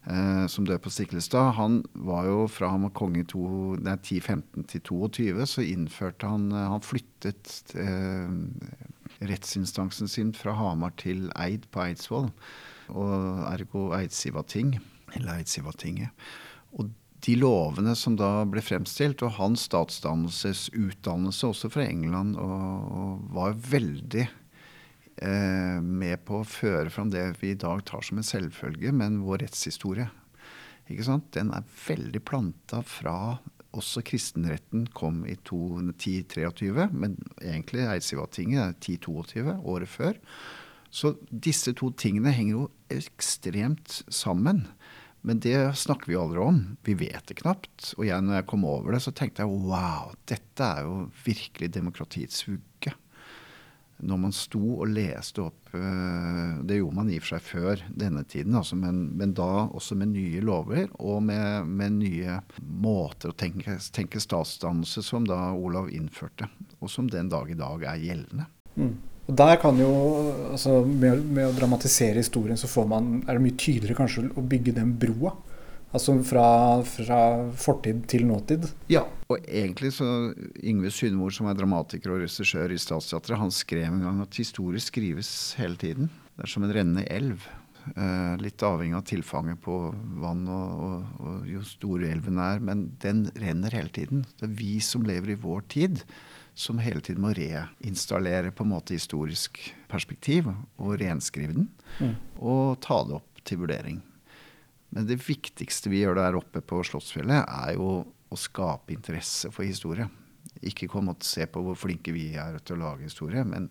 [0.09, 4.85] uh, som døde på Stiklestad, han var jo fra han var konge i 1015 til
[4.89, 7.77] 22, så innførte han uh, Han flyttet
[9.21, 12.31] rettsinstansen sin fra Hamar til Eid på Eidsvoll.
[12.97, 14.79] Og ergo Eidsivating,
[15.13, 16.29] eller Eidsivatinget.
[16.73, 16.89] Og
[17.27, 23.57] de lovene som da ble fremstilt, og hans statsdannelsesutdannelse også fra England, og, og var
[23.73, 28.95] veldig eh, med på å føre fram det vi i dag tar som en selvfølge,
[28.95, 30.07] men vår rettshistorie.
[30.87, 31.33] Ikke sant?
[31.35, 33.19] Den er veldig planta fra
[33.77, 40.21] også kristenretten kom i 1023, men egentlig Eidsivatinget er 1022, året før.
[40.91, 44.65] Så disse to tingene henger jo ekstremt sammen.
[45.27, 46.61] Men det snakker vi aldri om.
[46.87, 47.89] Vi vet det knapt.
[47.97, 51.73] Og jeg, når jeg kom over det, så tenkte jeg wow, dette er jo virkelig
[51.75, 52.93] demokratiets vugge.
[54.07, 57.83] Når man sto og leste opp øh, Det gjorde man i og for seg før
[58.05, 63.33] denne tiden, altså, men, men, da også med nye lover og med, med nye måter
[63.33, 68.05] å tenke, tenke statsdannelse som da Olav innførte, og som den dag i dag er
[68.05, 68.51] gjeldende.
[68.77, 68.95] Mm.
[69.27, 69.91] Og der kan jo,
[70.53, 74.77] altså med, med, å dramatisere historien, så man, er det mye tydeligere kanskje å bygge
[74.77, 75.35] den broa.
[75.95, 76.47] Altså fra,
[76.87, 77.19] fra,
[77.59, 78.67] fortid til nåtid.
[78.93, 80.07] Ja, og egentlig så
[80.61, 84.83] Yngve Sundmor, som er dramatiker og regissør i Statsteatret, han skrev en gang at historie
[84.83, 86.11] skrives hele tiden.
[86.37, 87.47] Det er som en rennende elv.
[87.95, 89.77] Eh, litt avhengig av tilfanget på
[90.21, 92.63] vann og, og, og jo store elven er.
[92.63, 94.27] Men den renner hele tiden.
[94.37, 96.03] Det er vi som lever i vår tid
[96.57, 101.69] som hele tiden må reinstallere på en måte historisk perspektiv og renskrive den.
[102.01, 102.15] Mm.
[102.41, 104.01] Og ta det opp til vurdering.
[104.97, 109.69] Men det viktigste vi gjør der oppe på Slottsfjellet, er jo å skape interesse for
[109.69, 110.09] historie.
[110.65, 113.69] Ikke kom og se på hvor flinke vi er til å lage historie, men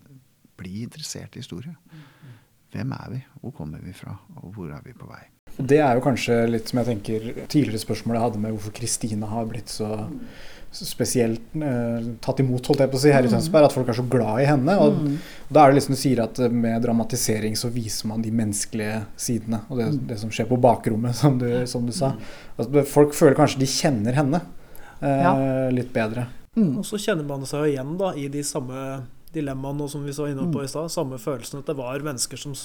[0.56, 1.74] bli interessert i historie.
[2.72, 3.24] Hvem er vi?
[3.40, 4.14] Hvor kommer vi fra?
[4.42, 5.24] Og hvor er vi på vei?
[5.56, 9.28] Det er jo kanskje litt som jeg tenker tidligere spørsmål jeg hadde med hvorfor Kristina
[9.30, 9.88] har blitt så
[10.84, 13.34] spesielt eh, tatt imot holdt jeg på å si, her i mm.
[13.36, 13.68] Tønsberg.
[13.68, 14.76] At folk er så glad i henne.
[14.82, 15.18] Og, mm.
[15.48, 19.02] og Da er det liksom du sier at med dramatisering så viser man de menneskelige
[19.20, 19.62] sidene.
[19.70, 20.00] Og det, mm.
[20.12, 22.14] det som skjer på bakrommet, som du, som du sa.
[22.56, 24.42] Altså, folk føler kanskje de kjenner henne
[25.00, 25.36] eh, ja.
[25.74, 26.28] litt bedre.
[26.56, 26.78] Mm.
[26.80, 29.04] Og så kjenner man seg jo igjen da, i de samme
[29.36, 30.64] dilemmaene som vi så inne på mm.
[30.64, 30.92] i stad.
[30.92, 32.56] Samme følelsen at det var mennesker som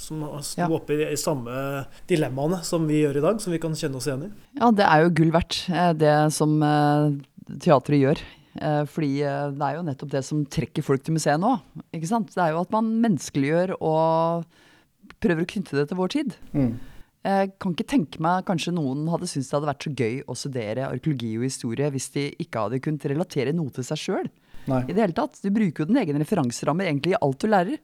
[0.00, 0.68] som sto ja.
[0.72, 4.08] oppe i, i, samme dilemmaene som vi gjør i dag, som vi kan kjenne oss
[4.08, 4.30] igjen i.
[4.60, 6.56] Ja, det er jo gull verdt, eh, det som
[7.58, 8.22] teatret gjør
[8.58, 11.54] Eh, fordi eh, det er jo nettopp det som trekker folk til museet nå.
[11.94, 12.32] ikke sant?
[12.34, 14.48] Det er jo at man menneskeliggjør og
[15.22, 16.34] prøver å knytte det til vår tid.
[16.56, 16.72] Mm.
[17.20, 20.36] Jeg kan ikke tenke meg kanskje noen hadde syntes det hadde vært så gøy å
[20.38, 24.30] studere arkeologi og historie hvis de ikke hadde kunnet relatere noe til seg sjøl.
[24.70, 25.38] I det hele tatt.
[25.42, 27.80] Du bruker jo din egen referanseramme egentlig i alt du lærer.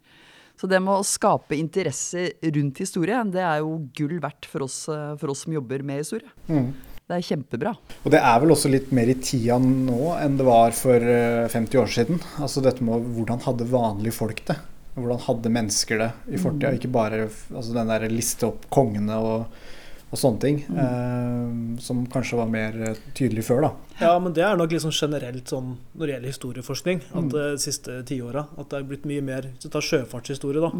[0.57, 4.87] Så det med å skape interesse rundt historie, det er jo gull verdt for oss,
[4.89, 6.33] eh, for oss som jobber med historie.
[6.49, 6.71] Mm.
[7.07, 7.71] Det er kjempebra.
[8.03, 11.45] Og det er vel også litt mer i tida nå enn det var for eh,
[11.53, 12.19] 50 år siden.
[12.42, 14.57] Altså dette med hvordan hadde vanlige folk det?
[14.97, 16.73] Hvordan hadde mennesker det i fortida?
[16.75, 19.62] Ikke bare altså den der liste opp kongene og,
[20.11, 20.59] og sånne ting.
[20.66, 23.73] Eh, som kanskje var mer eh, tydelig før, da.
[24.01, 28.01] Ja, men det er nok liksom generelt sånn når det gjelder historieforskning, at de siste
[28.11, 30.75] tiåra at det er blitt mye mer Hvis du tar sjøfartshistorie, da.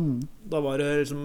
[0.57, 1.23] Da var det liksom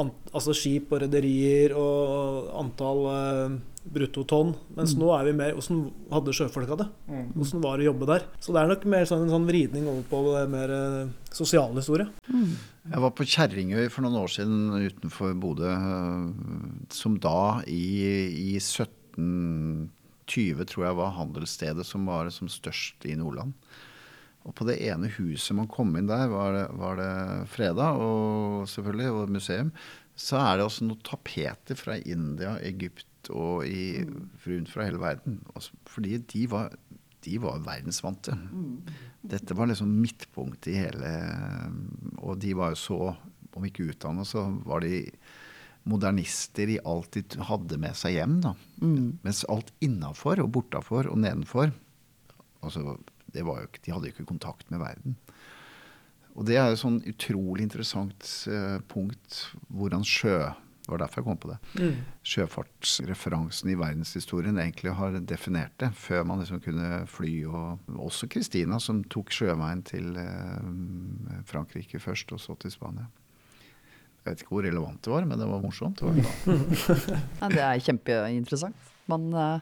[0.00, 3.58] an, altså skip og rederier og antall eh,
[3.88, 4.52] bruttotonn.
[4.76, 5.78] Mens nå er vi mer Åssen
[6.12, 6.88] hadde sjøfolka det?
[7.40, 8.22] Åssen var det å jobbe der?
[8.42, 11.76] Så det er nok mer sånn en sånn vridning over på det mer eh, sosiale
[11.80, 12.06] historie.
[12.28, 16.26] Jeg var på Kjerringøy for noen år siden utenfor Bodø, øh,
[16.94, 17.86] som da i,
[18.28, 23.50] i 1720 tror jeg var handelsstedet som var som størst i Nordland.
[24.46, 27.12] Og på det ene huset man kom inn der, var det, var det
[27.52, 29.72] freda, og selvfølgelig, og museum.
[30.18, 34.04] Så er det også noen tapeter fra India, Egypt og i,
[34.46, 35.40] rundt fra hele verden.
[35.54, 36.72] Også, fordi de var,
[37.26, 38.34] de var verdensvante.
[39.28, 41.12] Dette var liksom midtpunktet i hele
[42.22, 43.00] Og de var jo så,
[43.54, 45.04] om ikke utdanna, så var de
[45.88, 48.40] modernister i alt de hadde med seg hjem.
[48.44, 48.54] da.
[48.80, 51.70] Mens alt innafor og bortafor og nedenfor
[52.64, 52.98] altså,
[53.34, 55.16] jo ikke, De hadde jo ikke kontakt med verden.
[56.38, 59.40] Og det er jo sånn utrolig interessant eh, punkt
[59.74, 61.88] hvordan sjø Det var derfor jeg kom på det.
[62.24, 67.32] Sjøfartsreferansen i verdenshistorien egentlig har definert det, før man liksom kunne fly.
[67.44, 73.10] Og også Christina, som tok sjøveien til eh, Frankrike først, og så til Spania.
[74.24, 76.00] Jeg vet ikke hvor relevant det var, men det var morsomt.
[76.00, 76.16] Det var.
[77.42, 78.88] Ja, det er kjempeinteressant.
[79.08, 79.60] Man uh,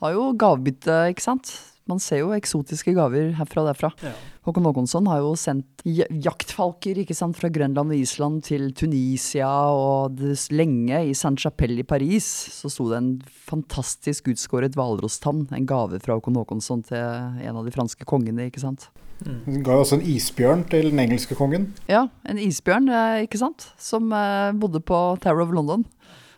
[0.00, 1.52] har jo gavebytte, ikke sant.
[1.86, 3.90] Man ser jo eksotiske gaver herfra og derfra.
[4.02, 4.12] Ja.
[4.46, 10.18] Håkon Håkonsson har jo sendt jaktfalker ikke sant, fra Grønland og Island til Tunisia, og
[10.54, 13.10] lenge i Saint-Chapelle i Paris så sto det en
[13.46, 18.62] fantastisk utskåret hvalrosstann, en gave fra Håkon Håkonsson til en av de franske kongene, ikke
[18.62, 18.88] sant.
[19.24, 21.70] Hun ga også en isbjørn til den engelske kongen.
[21.88, 25.86] Ja, en isbjørn, eh, ikke sant, som eh, bodde på Tower of London.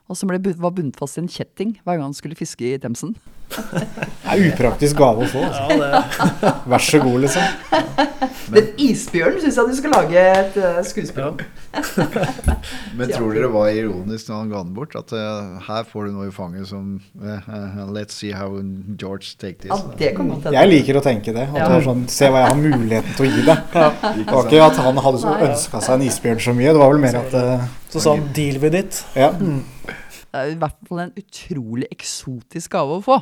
[0.08, 2.78] Og som ble, var bundet fast i en kjetting hver gang han skulle fiske i
[2.80, 3.16] Themsen.
[3.48, 5.40] Det er upraktisk gave å få.
[5.46, 5.62] Altså.
[5.72, 5.76] Ja,
[6.42, 7.42] det, Vær så god, liksom.
[8.52, 11.38] Den isbjørnen syns jeg du skal lage et uh, skuespill om.
[12.98, 14.96] Men tror dere det var ironisk når han ga den bort?
[15.00, 18.50] At uh, her får du noe i fanget som uh, Let's see how
[19.00, 19.72] George take this.
[19.72, 20.56] Ja, det kan godt hende.
[20.58, 21.48] Jeg liker å tenke det.
[21.48, 21.70] At Ja.
[21.72, 23.64] det sånn, Se hva jeg har muligheten til å gi deg.
[23.72, 26.76] Det var ikke at han hadde så ønska seg en isbjørn så mye.
[26.76, 27.38] Det var vel mer at
[27.88, 29.02] så sa han 'deal with it'.
[29.16, 29.32] Ja.
[29.32, 33.16] Det er i hvert fall en utrolig eksotisk gave å få.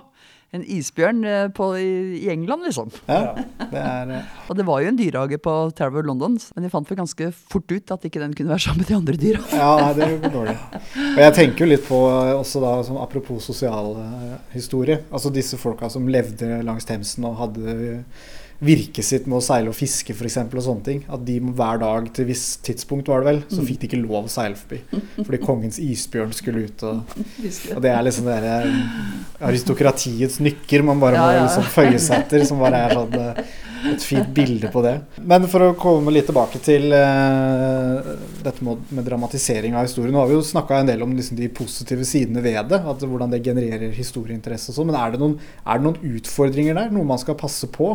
[0.55, 2.93] En isbjørn eh, på, i, England, liksom.
[3.11, 3.35] ja.
[3.59, 6.87] Det er eh, Og det var jo en dyrehage på Tower London, men de fant
[6.91, 9.43] vel ganske fort ut at ikke den kunne være sammen med de andre dyra.
[9.57, 10.57] Ja, nei, det går dårlig.
[11.17, 15.01] Og jeg tenker jo litt på eh, også da, som apropos sosial eh, historie.
[15.11, 17.79] Altså disse folka som levde langs Themsen og hadde
[18.65, 20.39] virket sitt med å seile og fiske f.eks.
[20.47, 21.03] og sånne ting.
[21.13, 24.29] At de hver dag til visst tidspunkt var det vel, så fikk de ikke lov
[24.29, 24.81] å seile forbi.
[25.19, 27.17] Fordi kongens isbjørn skulle ut og
[27.77, 31.67] Og det er liksom det der eh, aristokratiets nykker man bare må Ja, ja, liksom
[31.73, 33.41] føye seg etter, som bare er sånn eh,
[33.93, 34.95] et fint bilde på det.
[35.21, 38.01] Men for å komme litt tilbake til uh,
[38.45, 40.15] dette med, med dramatisering av historien.
[40.15, 42.81] Nå har vi jo snakka en del om liksom, de positive sidene ved det.
[42.81, 44.91] At hvordan det genererer historieinteresse og sånn.
[44.91, 46.93] Men er det, noen, er det noen utfordringer der?
[46.95, 47.93] Noe man skal passe på?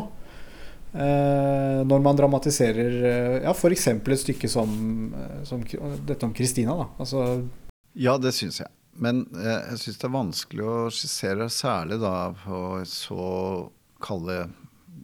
[0.91, 3.87] Eh, når man dramatiserer eh, ja, f.eks.
[3.87, 4.71] et stykke som,
[5.15, 6.75] eh, som dette om Kristina.
[6.99, 7.47] Altså,
[7.93, 8.71] Ja, det syns jeg.
[9.01, 13.27] Men jeg syns det er vanskelig å skissere, særlig da på så
[14.03, 14.49] kalle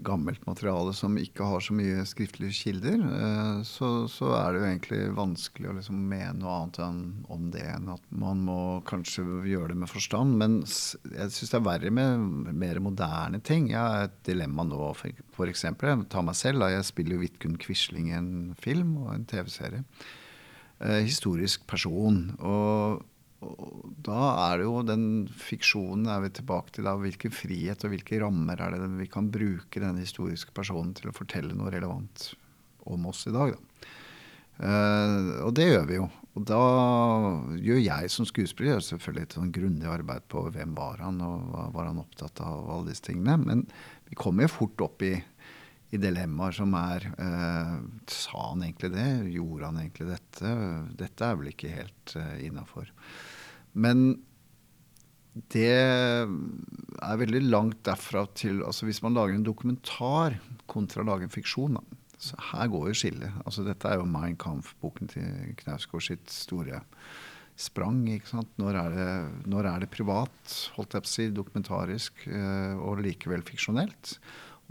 [0.06, 3.02] gammelt materiale som ikke har så mye skriftlige kilder.
[3.02, 7.02] Eh, så, så er det jo egentlig vanskelig å liksom mene noe annet enn
[7.34, 10.38] om det enn at man må kanskje gjøre det med forstand.
[10.42, 13.72] Men jeg syns det er verre med mer moderne ting.
[13.74, 15.54] Jeg har et dilemma nå, for,
[16.08, 16.68] Ta meg selv.
[16.72, 19.84] Jeg spiller jo Vidkun Quisling i en film og en TV-serie
[20.80, 22.24] eh, historisk person.
[22.40, 23.06] Og,
[23.46, 26.88] og da er det jo den fiksjonen er vi tilbake til.
[26.88, 31.12] da, Hvilken frihet og hvilke rammer er det vi kan bruke denne historiske personen til
[31.12, 32.32] å fortelle noe relevant
[32.90, 33.54] om oss i dag.
[33.54, 33.92] da.
[34.58, 36.08] Eh, og det gjør vi jo.
[36.38, 36.62] Og da
[37.62, 41.68] gjør jeg som skuespiller selvfølgelig et sånn grundig arbeid på hvem var han, og hva
[41.74, 43.38] var han opptatt av, og alle disse tingene.
[43.42, 43.64] Men
[44.10, 45.16] vi kommer jo fort opp i,
[45.96, 47.76] i dilemmaer som er eh,
[48.12, 49.10] Sa han egentlig det?
[49.38, 50.56] Gjorde han egentlig dette?
[51.00, 52.90] Dette er vel ikke helt eh, innafor.
[53.78, 54.10] Men
[55.54, 61.28] det er veldig langt derfra til altså Hvis man lager en dokumentar kontra å lage
[61.28, 63.42] en fiksjon, da, så her går jo skillet.
[63.46, 66.82] Altså, dette er jo Mein Kampf-boken til Knausgård sitt store
[67.58, 68.02] sprang.
[68.12, 68.50] ikke sant?
[68.60, 69.12] Når er det,
[69.50, 74.18] når er det privat, holdt jeg på å si, dokumentarisk, eh, og likevel fiksjonelt?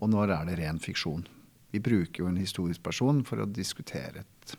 [0.03, 1.25] Og når er det ren fiksjon?
[1.73, 4.57] Vi bruker jo en historisk person for å diskutere et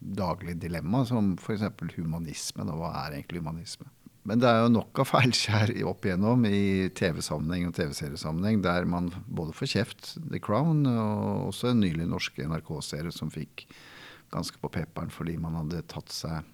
[0.00, 1.66] daglig dilemma, som f.eks.
[1.96, 2.64] humanisme.
[2.64, 2.76] Da.
[2.76, 3.90] Hva er egentlig humanisme?
[4.28, 9.08] Men det er jo nok av feilskjær opp igjennom i TV-sammenheng og TV-seriesammenheng, der man
[9.26, 13.64] både får kjeft, The Crown, og også en nylig norsk NRK-serie som fikk
[14.30, 16.46] ganske på pepperen fordi man hadde tatt seg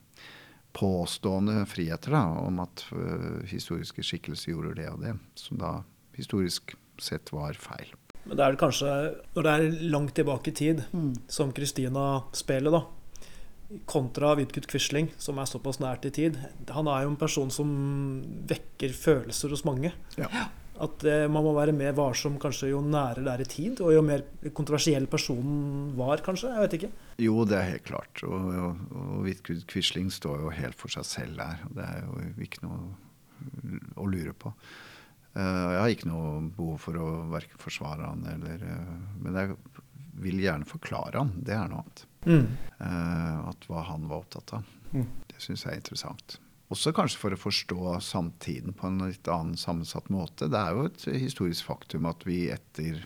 [0.76, 5.72] påstående friheter da, om at uh, historiske skikkelser gjorde det og det, som da
[6.16, 7.94] historisk sett var feil.
[8.26, 8.92] Men det er kanskje,
[9.36, 11.12] når det er langt tilbake i tid, mm.
[11.30, 12.82] som Christina-spelet, da,
[13.90, 16.38] kontra Vidkut Quisling, som er såpass nært i tid.
[16.74, 17.70] Han er jo en person som
[18.50, 19.92] vekker følelser hos mange.
[20.18, 20.48] Ja.
[20.82, 23.94] At eh, man må være mer varsom kanskje jo nærere det er i tid, og
[23.94, 26.52] jo mer kontroversiell personen var, kanskje.
[26.52, 26.92] Jeg vet ikke.
[27.24, 28.22] Jo, det er helt klart.
[28.26, 31.64] Og, og, og Vidkut Quisling står jo helt for seg selv der.
[31.68, 32.94] og Det er jo ikke noe
[33.96, 34.52] å lure på.
[35.36, 39.56] Uh, jeg har ikke noe behov for å verken forsvare han eller uh, Men jeg
[40.24, 41.34] vil gjerne forklare han.
[41.44, 42.04] Det er noe annet.
[42.24, 42.46] Mm.
[42.80, 44.74] Uh, at hva han var opptatt av.
[44.94, 45.04] Mm.
[45.28, 46.38] Det syns jeg er interessant.
[46.72, 50.48] Også kanskje for å forstå samtiden på en litt annen sammensatt måte.
[50.50, 53.04] Det er jo et historisk faktum at vi etter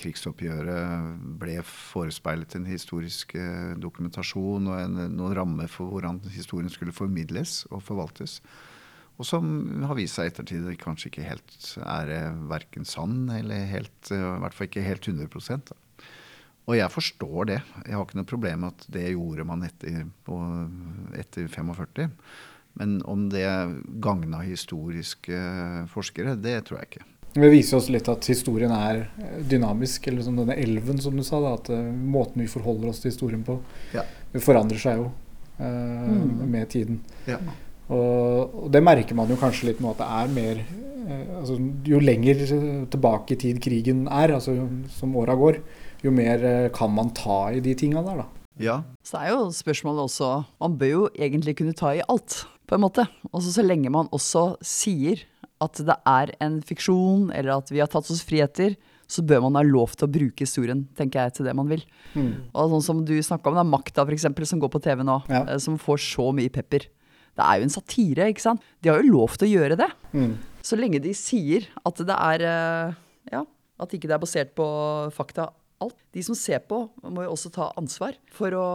[0.00, 3.34] krigsoppgjøret ble forespeilet en historisk
[3.80, 8.40] dokumentasjon og en, noen rammer for hvordan historien skulle formidles og forvaltes.
[9.16, 9.48] Og som
[9.88, 12.10] har vist seg i ettertid kanskje ikke helt er
[12.50, 15.78] verken sann eller helt, i hvert fall ikke helt 100 da.
[16.66, 17.60] Og jeg forstår det.
[17.86, 20.38] Jeg har ikke noe problem med at det gjorde man etter, på,
[21.14, 22.08] etter 45.
[22.76, 23.46] Men om det
[24.02, 25.38] gagna historiske
[25.92, 27.06] forskere, det tror jeg ikke.
[27.36, 29.04] Det viser oss litt at historien er
[29.44, 31.38] dynamisk, eller som denne elven, som du sa.
[31.44, 33.58] Da, at måten vi forholder oss til historien på,
[33.94, 34.02] ja.
[34.42, 35.10] forandrer seg jo
[35.60, 36.44] eh, mm.
[36.50, 37.00] med tiden.
[37.28, 37.38] Ja.
[37.86, 40.62] Og, og, det merker man jo kanskje litt nå, at det er mer
[41.06, 42.42] uh, altså, Jo lenger
[42.90, 44.56] tilbake i tid krigen er, altså
[44.96, 45.60] som åra går,
[46.02, 48.26] jo mer eh, kan man ta i de tinga der, da.
[48.62, 48.76] Ja.
[49.04, 50.28] Så er jo spørsmålet også
[50.62, 53.06] Man bør jo egentlig kunne ta i alt, på en måte.
[53.30, 55.22] Også så lenge man også sier
[55.62, 58.74] at det er en fiksjon, eller at vi har tatt oss friheter,
[59.08, 61.84] så bør man ha lov til å bruke historien, tenker jeg, til det man vil.
[62.16, 62.50] Mm.
[62.50, 65.44] Og sånn som du snakka om, da, Makta f.eks., som går på TV nå, ja.
[65.46, 66.88] Eh, som får så mye pepper.
[67.36, 68.64] Det er jo en satire, ikke sant.
[68.80, 69.90] De har jo lov til å gjøre det.
[70.16, 70.32] Mm.
[70.66, 72.96] Så lenge de sier at det er eh,
[73.34, 73.44] Ja,
[73.82, 74.66] at ikke det er basert på
[75.14, 75.50] fakta
[75.82, 75.96] alt.
[76.14, 78.66] De som ser på, må jo også ta ansvar for å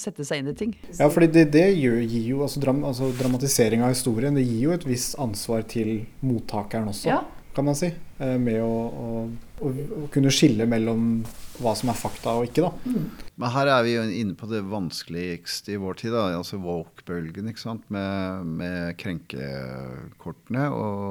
[0.00, 0.74] sette seg inn i ting.
[0.98, 4.74] Ja, fordi det, det gir jo altså, dram, altså, Dramatisering av historien det gir jo
[4.76, 7.22] et visst ansvar til mottakeren også, ja.
[7.56, 7.92] kan man si.
[8.20, 9.24] Eh, med å, å,
[9.60, 11.22] å, å, kunne skille mellom
[11.60, 12.70] hva som er fakta og ikke, da.
[12.88, 13.26] Mm.
[13.40, 17.50] Men her er vi jo inne på det vanskeligste i vår tid, da, altså woke-bølgen.
[17.50, 21.04] ikke sant, Med, med krenkekortene og,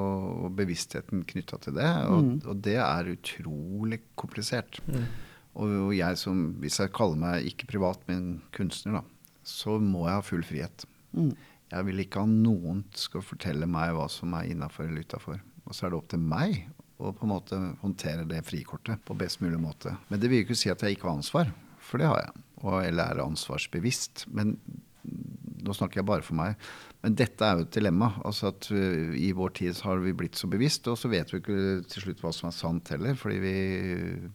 [0.45, 1.89] og, bevisstheten knytta til det.
[2.09, 2.33] Og, mm.
[2.45, 4.81] og, det er utrolig komplisert.
[4.89, 5.05] Mm.
[5.59, 10.17] Og jeg som, hvis jeg kaller meg ikke privat, men kunstner, da, så må jeg
[10.17, 10.85] ha full frihet.
[11.17, 11.33] Mm.
[11.69, 15.41] Jeg vil ikke ha noen skal fortelle meg hva som er innafor eller utafor.
[15.67, 16.63] Og så er det opp til meg
[16.99, 19.95] å på en måte håndtere det frikortet på best mulig måte.
[20.09, 22.45] Men det vil jo ikke si at jeg ikke har ansvar, for det har jeg.
[22.59, 24.25] Og, eller er ansvarsbevisst.
[24.35, 24.57] Men
[25.63, 26.57] nå snakker jeg bare for meg.
[26.99, 28.09] Men dette er jo et dilemma.
[28.27, 31.39] altså at uh, I vår tid har vi blitt så bevisst, og så vet vi
[31.39, 33.15] ikke til slutt hva som er sant heller.
[33.19, 33.53] Fordi vi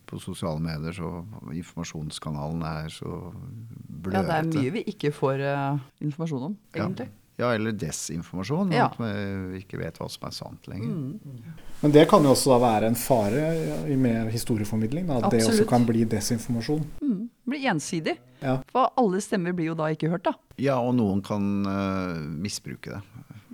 [0.08, 1.10] på sosiale medier så
[1.52, 4.16] informasjonskanalen er så bløte.
[4.16, 7.10] Ja, det er mye vi ikke får uh, informasjon om, egentlig.
[7.12, 7.20] Ja.
[7.36, 8.72] Ja, eller desinformasjon.
[8.72, 8.86] Ja.
[8.92, 10.92] At vi ikke vet hva som er sant lenger.
[10.92, 11.54] Mm.
[11.80, 13.48] Men det kan jo også da være en fare
[13.90, 15.08] i med historieformidling.
[15.10, 16.84] Da, at det også kan bli desinformasjon.
[17.02, 17.24] Mm.
[17.50, 18.16] Bli ensidig.
[18.38, 18.60] Ja.
[18.70, 20.36] For alle stemmer blir jo da ikke hørt, da.
[20.62, 23.02] Ja, og noen kan uh, misbruke det.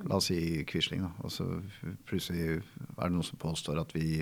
[0.08, 1.12] La oss si Quisling, da.
[1.24, 1.46] Og så
[2.08, 2.62] plutselig er
[3.00, 4.20] det noen som påstår at vi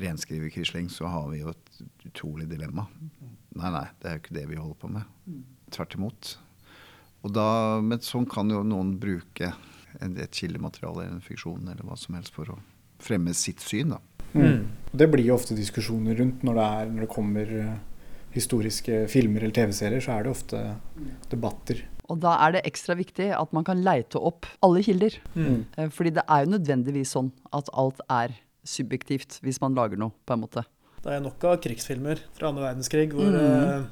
[0.00, 2.86] renskriver Quisling, så har vi jo et utrolig dilemma.
[3.54, 5.12] Nei, nei, det er jo ikke det vi holder på med.
[5.30, 5.44] Mm.
[5.72, 6.38] Tvert imot.
[7.32, 9.54] Da, men sånn kan jo noen bruke
[10.02, 12.58] et kildemateriale eller en fiksjon eller hva som helst for å
[13.00, 13.94] fremme sitt syn.
[13.94, 14.00] da.
[14.34, 14.66] Mm.
[14.92, 17.74] Det blir jo ofte diskusjoner rundt når det, er, når det kommer eh,
[18.34, 20.62] historiske filmer eller TV-serier, så er det ofte
[21.30, 25.16] debatter Og da er det ekstra viktig at man kan leite opp alle kilder.
[25.34, 25.64] Mm.
[25.78, 30.12] Eh, Fordi det er jo nødvendigvis sånn at alt er subjektivt hvis man lager noe,
[30.26, 30.64] på en måte.
[31.04, 33.86] Det er nok av krigsfilmer fra andre verdenskrig hvor Mm.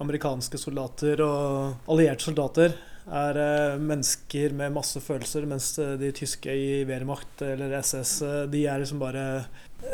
[0.00, 2.76] Amerikanske soldater og allierte soldater
[3.10, 8.42] er eh, mennesker med masse følelser, mens eh, de tyske i Wehrmacht eller SS, eh,
[8.52, 9.26] de er liksom bare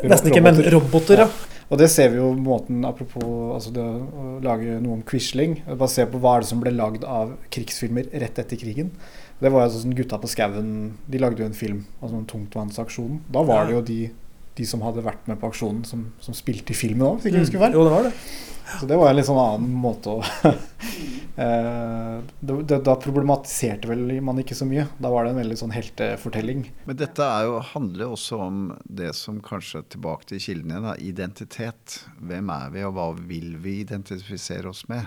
[0.03, 1.27] Nesten ikke, men roboter, ja.
[1.71, 5.57] Og det ser vi jo måten Apropos altså det å lage noe om Quisling.
[5.67, 8.91] Bare se på hva er det som ble lagd av krigsfilmer rett etter krigen.
[9.39, 10.69] Det var jo sånn Gutta på skauen
[11.07, 13.21] De lagde jo en film, altså en tungtvannsaksjonen.
[13.31, 13.99] Da var det jo de,
[14.59, 17.39] de som hadde vært med på aksjonen, som, som spilte i filmen òg, hvis ikke
[17.39, 17.79] jeg husker feil.
[17.79, 18.13] Jo, det var det.
[18.79, 20.23] Så det var en litt sånn annen måte å
[21.37, 22.21] Eh,
[22.81, 24.87] Da problematiserte vel man ikke så mye.
[24.97, 26.63] Da var det en veldig sånn heltefortelling.
[26.89, 30.95] Men dette er jo, handler jo også om det som kanskje tilbake til kildene, da,
[30.97, 31.99] identitet.
[32.17, 35.05] Hvem er vi, og hva vil vi identifisere oss med?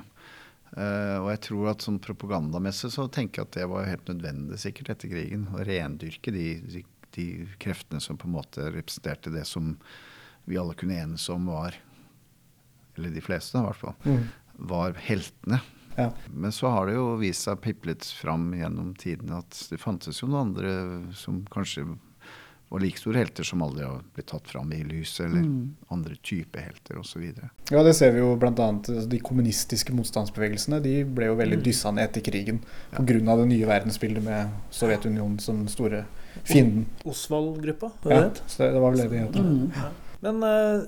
[0.71, 4.61] Uh, og jeg tror at sånn propagandamessig så tenker jeg at det var helt nødvendig
[4.63, 5.49] sikkert etter krigen.
[5.51, 6.85] Å rendyrke de, de,
[7.19, 7.27] de
[7.59, 9.75] kreftene som på en måte representerte det som
[10.47, 11.75] vi alle kunne enes om var
[13.01, 14.19] Eller de fleste, i hvert fall.
[14.71, 15.63] Var heltene.
[15.97, 16.13] Ja.
[16.31, 20.29] Men så har det jo vist seg piplet fram gjennom tiden at det fantes jo
[20.29, 20.75] noen andre
[21.17, 21.89] som kanskje
[22.71, 25.43] var like store helter som aldri har blitt tatt fram i lyset, eller
[25.91, 27.25] andre type helter osv.
[27.71, 28.69] Ja, det ser vi jo bl.a.
[29.11, 30.79] de kommunistiske motstandsbevegelsene.
[30.85, 32.63] De ble jo veldig dyssa ned etter krigen
[32.95, 33.03] pga.
[33.43, 36.05] det nye verdensbildet med Sovjetunionen som den store
[36.45, 36.87] fienden.
[37.03, 38.43] Osvald-gruppa, Ja, det het.
[38.63, 39.41] det, var vel det de het.
[39.43, 39.91] Mm.
[40.21, 40.87] Men eh,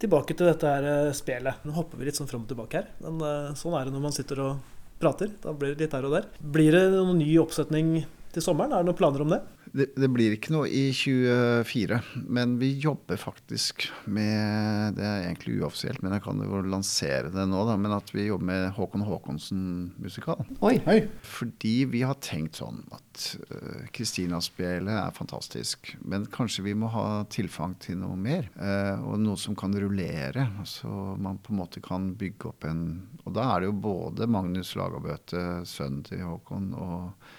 [0.00, 1.64] tilbake til dette her eh, spelet.
[1.66, 2.92] Nå hopper vi litt sånn fram og tilbake her.
[3.04, 5.32] Men eh, sånn er det når man sitter og prater.
[5.42, 6.30] Da blir det litt her og der.
[6.40, 7.92] Blir det noen ny oppsetning
[8.34, 8.74] til sommeren?
[8.74, 9.40] Er det noen planer om det?
[9.70, 15.60] Det, det blir ikke noe i 24, men vi jobber faktisk med Det er egentlig
[15.60, 17.76] uoffisielt, men jeg kan jo lansere det nå, da.
[17.78, 20.42] Men at vi jobber med Håkon Håkonsen-musikal.
[20.66, 20.74] Oi.
[20.90, 20.98] Oi.
[21.22, 27.22] Fordi vi har tenkt sånn at uh, Kristina-spelet er fantastisk, men kanskje vi må ha
[27.30, 28.50] tilfang til noe mer.
[28.58, 32.82] Uh, og noe som kan rullere, så man på en måte kan bygge opp en
[33.22, 37.30] Og da er det jo både Magnus Lagabøte, sønnen til Håkon, og,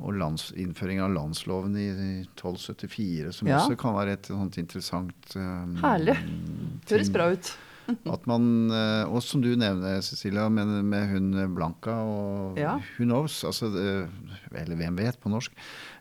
[0.00, 1.88] og lands, innføring av landsloven i
[2.34, 3.58] 1274, som Ja.
[3.60, 6.16] også kan være et sånt interessant um, Herlig.
[6.90, 7.50] Høres bra ut.
[8.06, 12.76] At man, eh, og som du nevner, Cecilia, med, med hun Blanca og Ja.
[12.96, 13.66] who knows, altså,
[14.54, 15.52] eller hvem vet på norsk,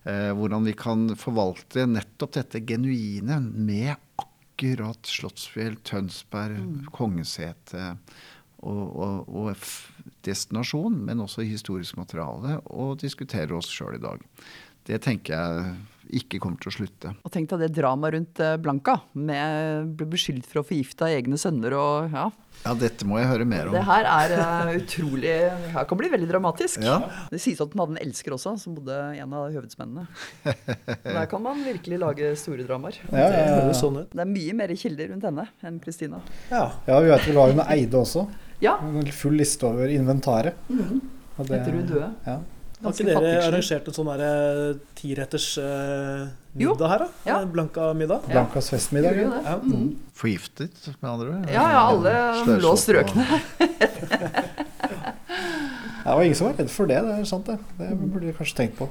[0.06, 7.96] eh, hvordan vi kan forvalte nettopp dette genuine med akkurat Slottsfjell, Tønsberg, Kongesete
[8.62, 9.54] og, og, og
[10.26, 14.24] destinasjon, men også historisk materiale, og diskuterer oss sjøl i dag.
[14.90, 17.12] Det tenker jeg ikke kommer til å slutte.
[17.22, 18.60] Og tenk deg det dramaet rundt Blanka.
[18.64, 18.96] Blanca.
[19.14, 22.30] Med ble beskyldt for å forgifte egne sønner og ja.
[22.64, 23.76] Ja, dette må jeg høre mer om.
[23.78, 26.82] Det her er eh, utrolig Det her kan bli veldig dramatisk.
[26.84, 26.98] Ja.
[27.32, 30.08] Det sies at den hadde en elsker også, som bodde en av høvedsmennene.
[31.06, 33.00] Der kan man virkelig lage store dramaer.
[33.14, 34.02] Ja, ja, Det ja, sånn.
[34.10, 36.20] Det er mye mer kilder rundt henne enn Kristina.
[36.50, 36.66] Ja.
[36.90, 38.26] ja, vi vet vel hva hun eide også.
[38.62, 40.56] Ja, En full liste over inventaret.
[40.70, 41.02] Mm.
[41.40, 42.10] det- etter du døde.
[42.26, 42.40] Ja.
[42.84, 46.74] Har ikke dere arrangert en sånn derre tiretters eh, Jo.
[46.74, 47.08] middag her, da?
[47.26, 47.40] Ja.
[47.42, 48.22] Eh, Blanka-middag?
[48.30, 49.16] Blankas festmiddag.
[49.20, 49.42] Ja.
[49.44, 49.56] Ja.
[49.64, 49.98] Mm.
[50.16, 51.50] Forgiftet, med andre ord?
[51.52, 53.26] Ja, ja, alle lå strøkne.
[56.04, 57.02] Det var ingen som var redd for det.
[57.06, 57.58] Det er sant, det.
[57.78, 58.88] Det burde de kanskje tenkt på.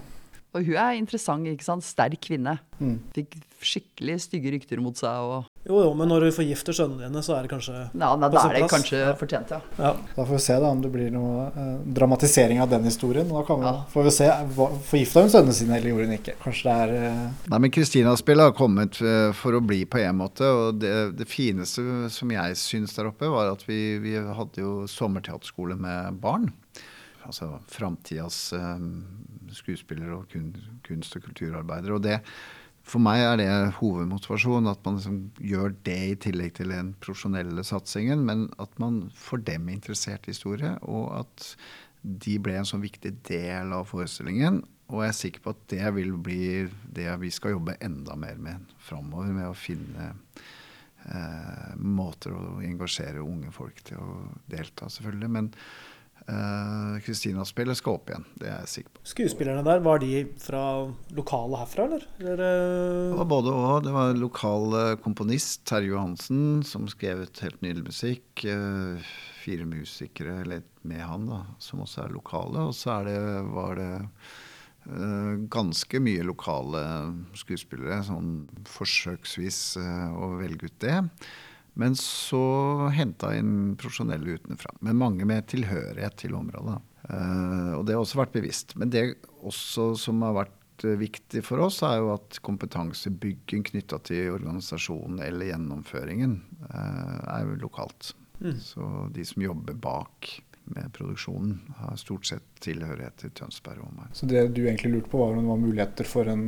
[0.57, 1.85] Og hun er interessant, ikke sant?
[1.85, 2.55] Sterk kvinne.
[2.81, 2.95] Mm.
[3.13, 5.11] Fikk skikkelig stygge rykter mot seg.
[5.29, 5.49] Og...
[5.67, 8.37] Jo, jo, men når du forgifter sønnene dine, så er det kanskje Ja, nei, På
[8.39, 8.73] da er det plass.
[8.73, 9.11] kanskje Ja.
[9.19, 9.59] fortjent, ja.
[9.77, 9.91] Ja.
[10.17, 13.29] Da får vi se da om det blir noe eh, dramatisering av den historien.
[13.29, 13.85] Da kan vi, Ja.
[13.93, 14.29] får vi se.
[14.57, 16.37] hva- Forgifta hun sønnene sine, eller gjorde hun ikke?
[16.47, 20.17] Kanskje det er eh, Nei, men Kristina-spillet har kommet eh, for å bli på en
[20.23, 20.47] måte.
[20.49, 24.87] Og det, det fineste som jeg syns der oppe, var at vi, vi hadde jo
[24.87, 26.53] sommerteaterskole med barn.
[27.29, 28.79] Altså framtidas eh,
[29.57, 30.53] skuespillere og kun,
[30.87, 31.99] kunst- og kulturarbeidere.
[31.99, 32.19] Og det,
[32.89, 37.65] for meg er det hovedmotivasjon, at man liksom gjør det i tillegg til den profesjonelle
[37.67, 41.53] satsingen, men at man får dem interessert i historie, og at
[42.03, 44.63] de ble en sånn viktig del av forestillingen.
[44.89, 46.43] Og jeg er sikker på at det vil bli
[46.97, 50.07] det vi skal jobbe enda mer med framover, med å finne
[51.05, 55.33] eh, måter å engasjere unge folk til å delta, selvfølgelig.
[55.37, 55.51] Men
[56.29, 59.05] eh, Kristina-spillet skal opp igjen, det er jeg sikker på.
[59.12, 60.62] Skuespillerne der, var de fra
[61.16, 62.05] lokale herfra, eller?
[62.20, 62.51] eller Det
[63.12, 63.87] eh, var både og.
[63.87, 68.45] Det var lokal eh, komponist, Terje Johansen, som skrev et helt nydelig musikk.
[68.45, 72.68] Uh, Fire musikere eller med han, da, som også er lokale.
[72.68, 73.18] Og så er det,
[73.55, 73.93] var det
[74.91, 76.83] uh, ganske mye lokale
[77.39, 78.33] skuespillere, sånn
[78.68, 80.99] forsøksvis å velge ut det.
[81.79, 82.43] Men så
[82.91, 84.72] henta inn profesjonelle utenfra.
[84.83, 86.81] Men mange med tilhørighet til området.
[87.09, 88.74] Eh, og det har også vært bevisst.
[88.81, 89.05] Men det
[89.47, 95.22] også som har vært eh, viktig for oss, er jo at kompetansebygging knytta til organisasjonen
[95.22, 96.35] eller gjennomføringen
[96.66, 98.12] eh, er jo lokalt.
[98.62, 100.29] Så de som jobber bak
[100.68, 104.12] med produksjonen, har stort sett tilhørighet til Tønsberg og omegn.
[104.14, 106.45] Så det du egentlig lurte på, var om det var muligheter for en,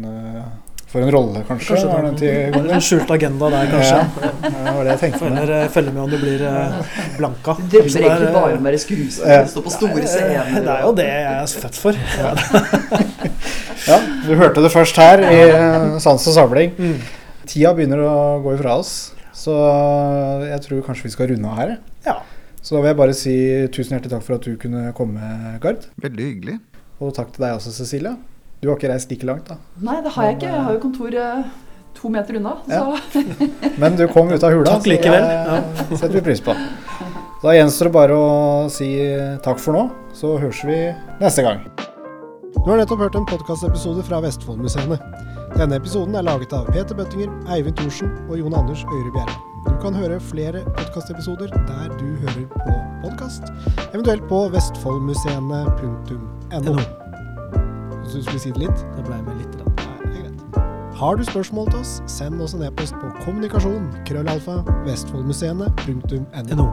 [0.90, 1.76] for en rolle, kanskje?
[1.76, 3.98] Kanskje Var det den var en skjult agenda der, kanskje.
[4.00, 5.20] Ja, det var det jeg tenkte.
[5.22, 7.54] Følger, eh, følger med om du blir eh, blanka.
[7.60, 10.50] Du det er, egentlig eh, bare om å være skuespiller, stå på store scener.
[10.56, 12.00] Det er jo det jeg er født for.
[13.88, 16.74] Ja, du hørte det først her i eh, Sans og samling.
[17.48, 19.54] Tida begynner å gå ifra oss, så
[20.44, 21.72] jeg tror kanskje vi skal runde av her.
[22.04, 22.18] Ja.
[22.60, 23.36] Så da vil jeg bare si
[23.72, 25.32] tusen hjertelig takk for at du kunne komme,
[25.62, 25.88] Gard.
[26.04, 26.58] Veldig hyggelig.
[27.00, 28.18] Og takk til deg også, Cecilia.
[28.60, 29.54] Du har ikke reist like langt, da.
[29.80, 30.48] Nei, det har jeg ikke.
[30.52, 31.44] Jeg har jo kontor eh,
[31.96, 32.50] to meter unna.
[32.68, 32.92] Så
[33.80, 35.64] Men du kom ut av hula, Takk likevel, ja.
[35.88, 36.52] det setter vi pris på.
[37.40, 39.00] Da gjenstår det bare å si
[39.40, 40.76] takk for nå, så høres vi
[41.22, 41.64] neste gang.
[42.60, 44.98] Du har nettopp hørt en podkastepisode fra Vestfoldmuseene.
[45.56, 49.36] Denne episoden er laget av Peter Bøttinger, Eivind Thorsen og Jon Anders Øyre Bjerre.
[49.64, 53.48] Du kan høre flere podkastepisoder der du hører på podkast,
[53.94, 56.76] eventuelt på vestfoldmuseene.no.
[58.10, 58.84] Du skulle si det litt?
[58.96, 59.56] Det ble med litt.
[59.60, 59.64] Nei,
[60.02, 60.60] det er greit.
[61.00, 66.56] Har du spørsmål til oss, send oss en e-post på kommunikasjon krøllalfa vestfoldmuseene.no.
[66.58, 66.66] NO.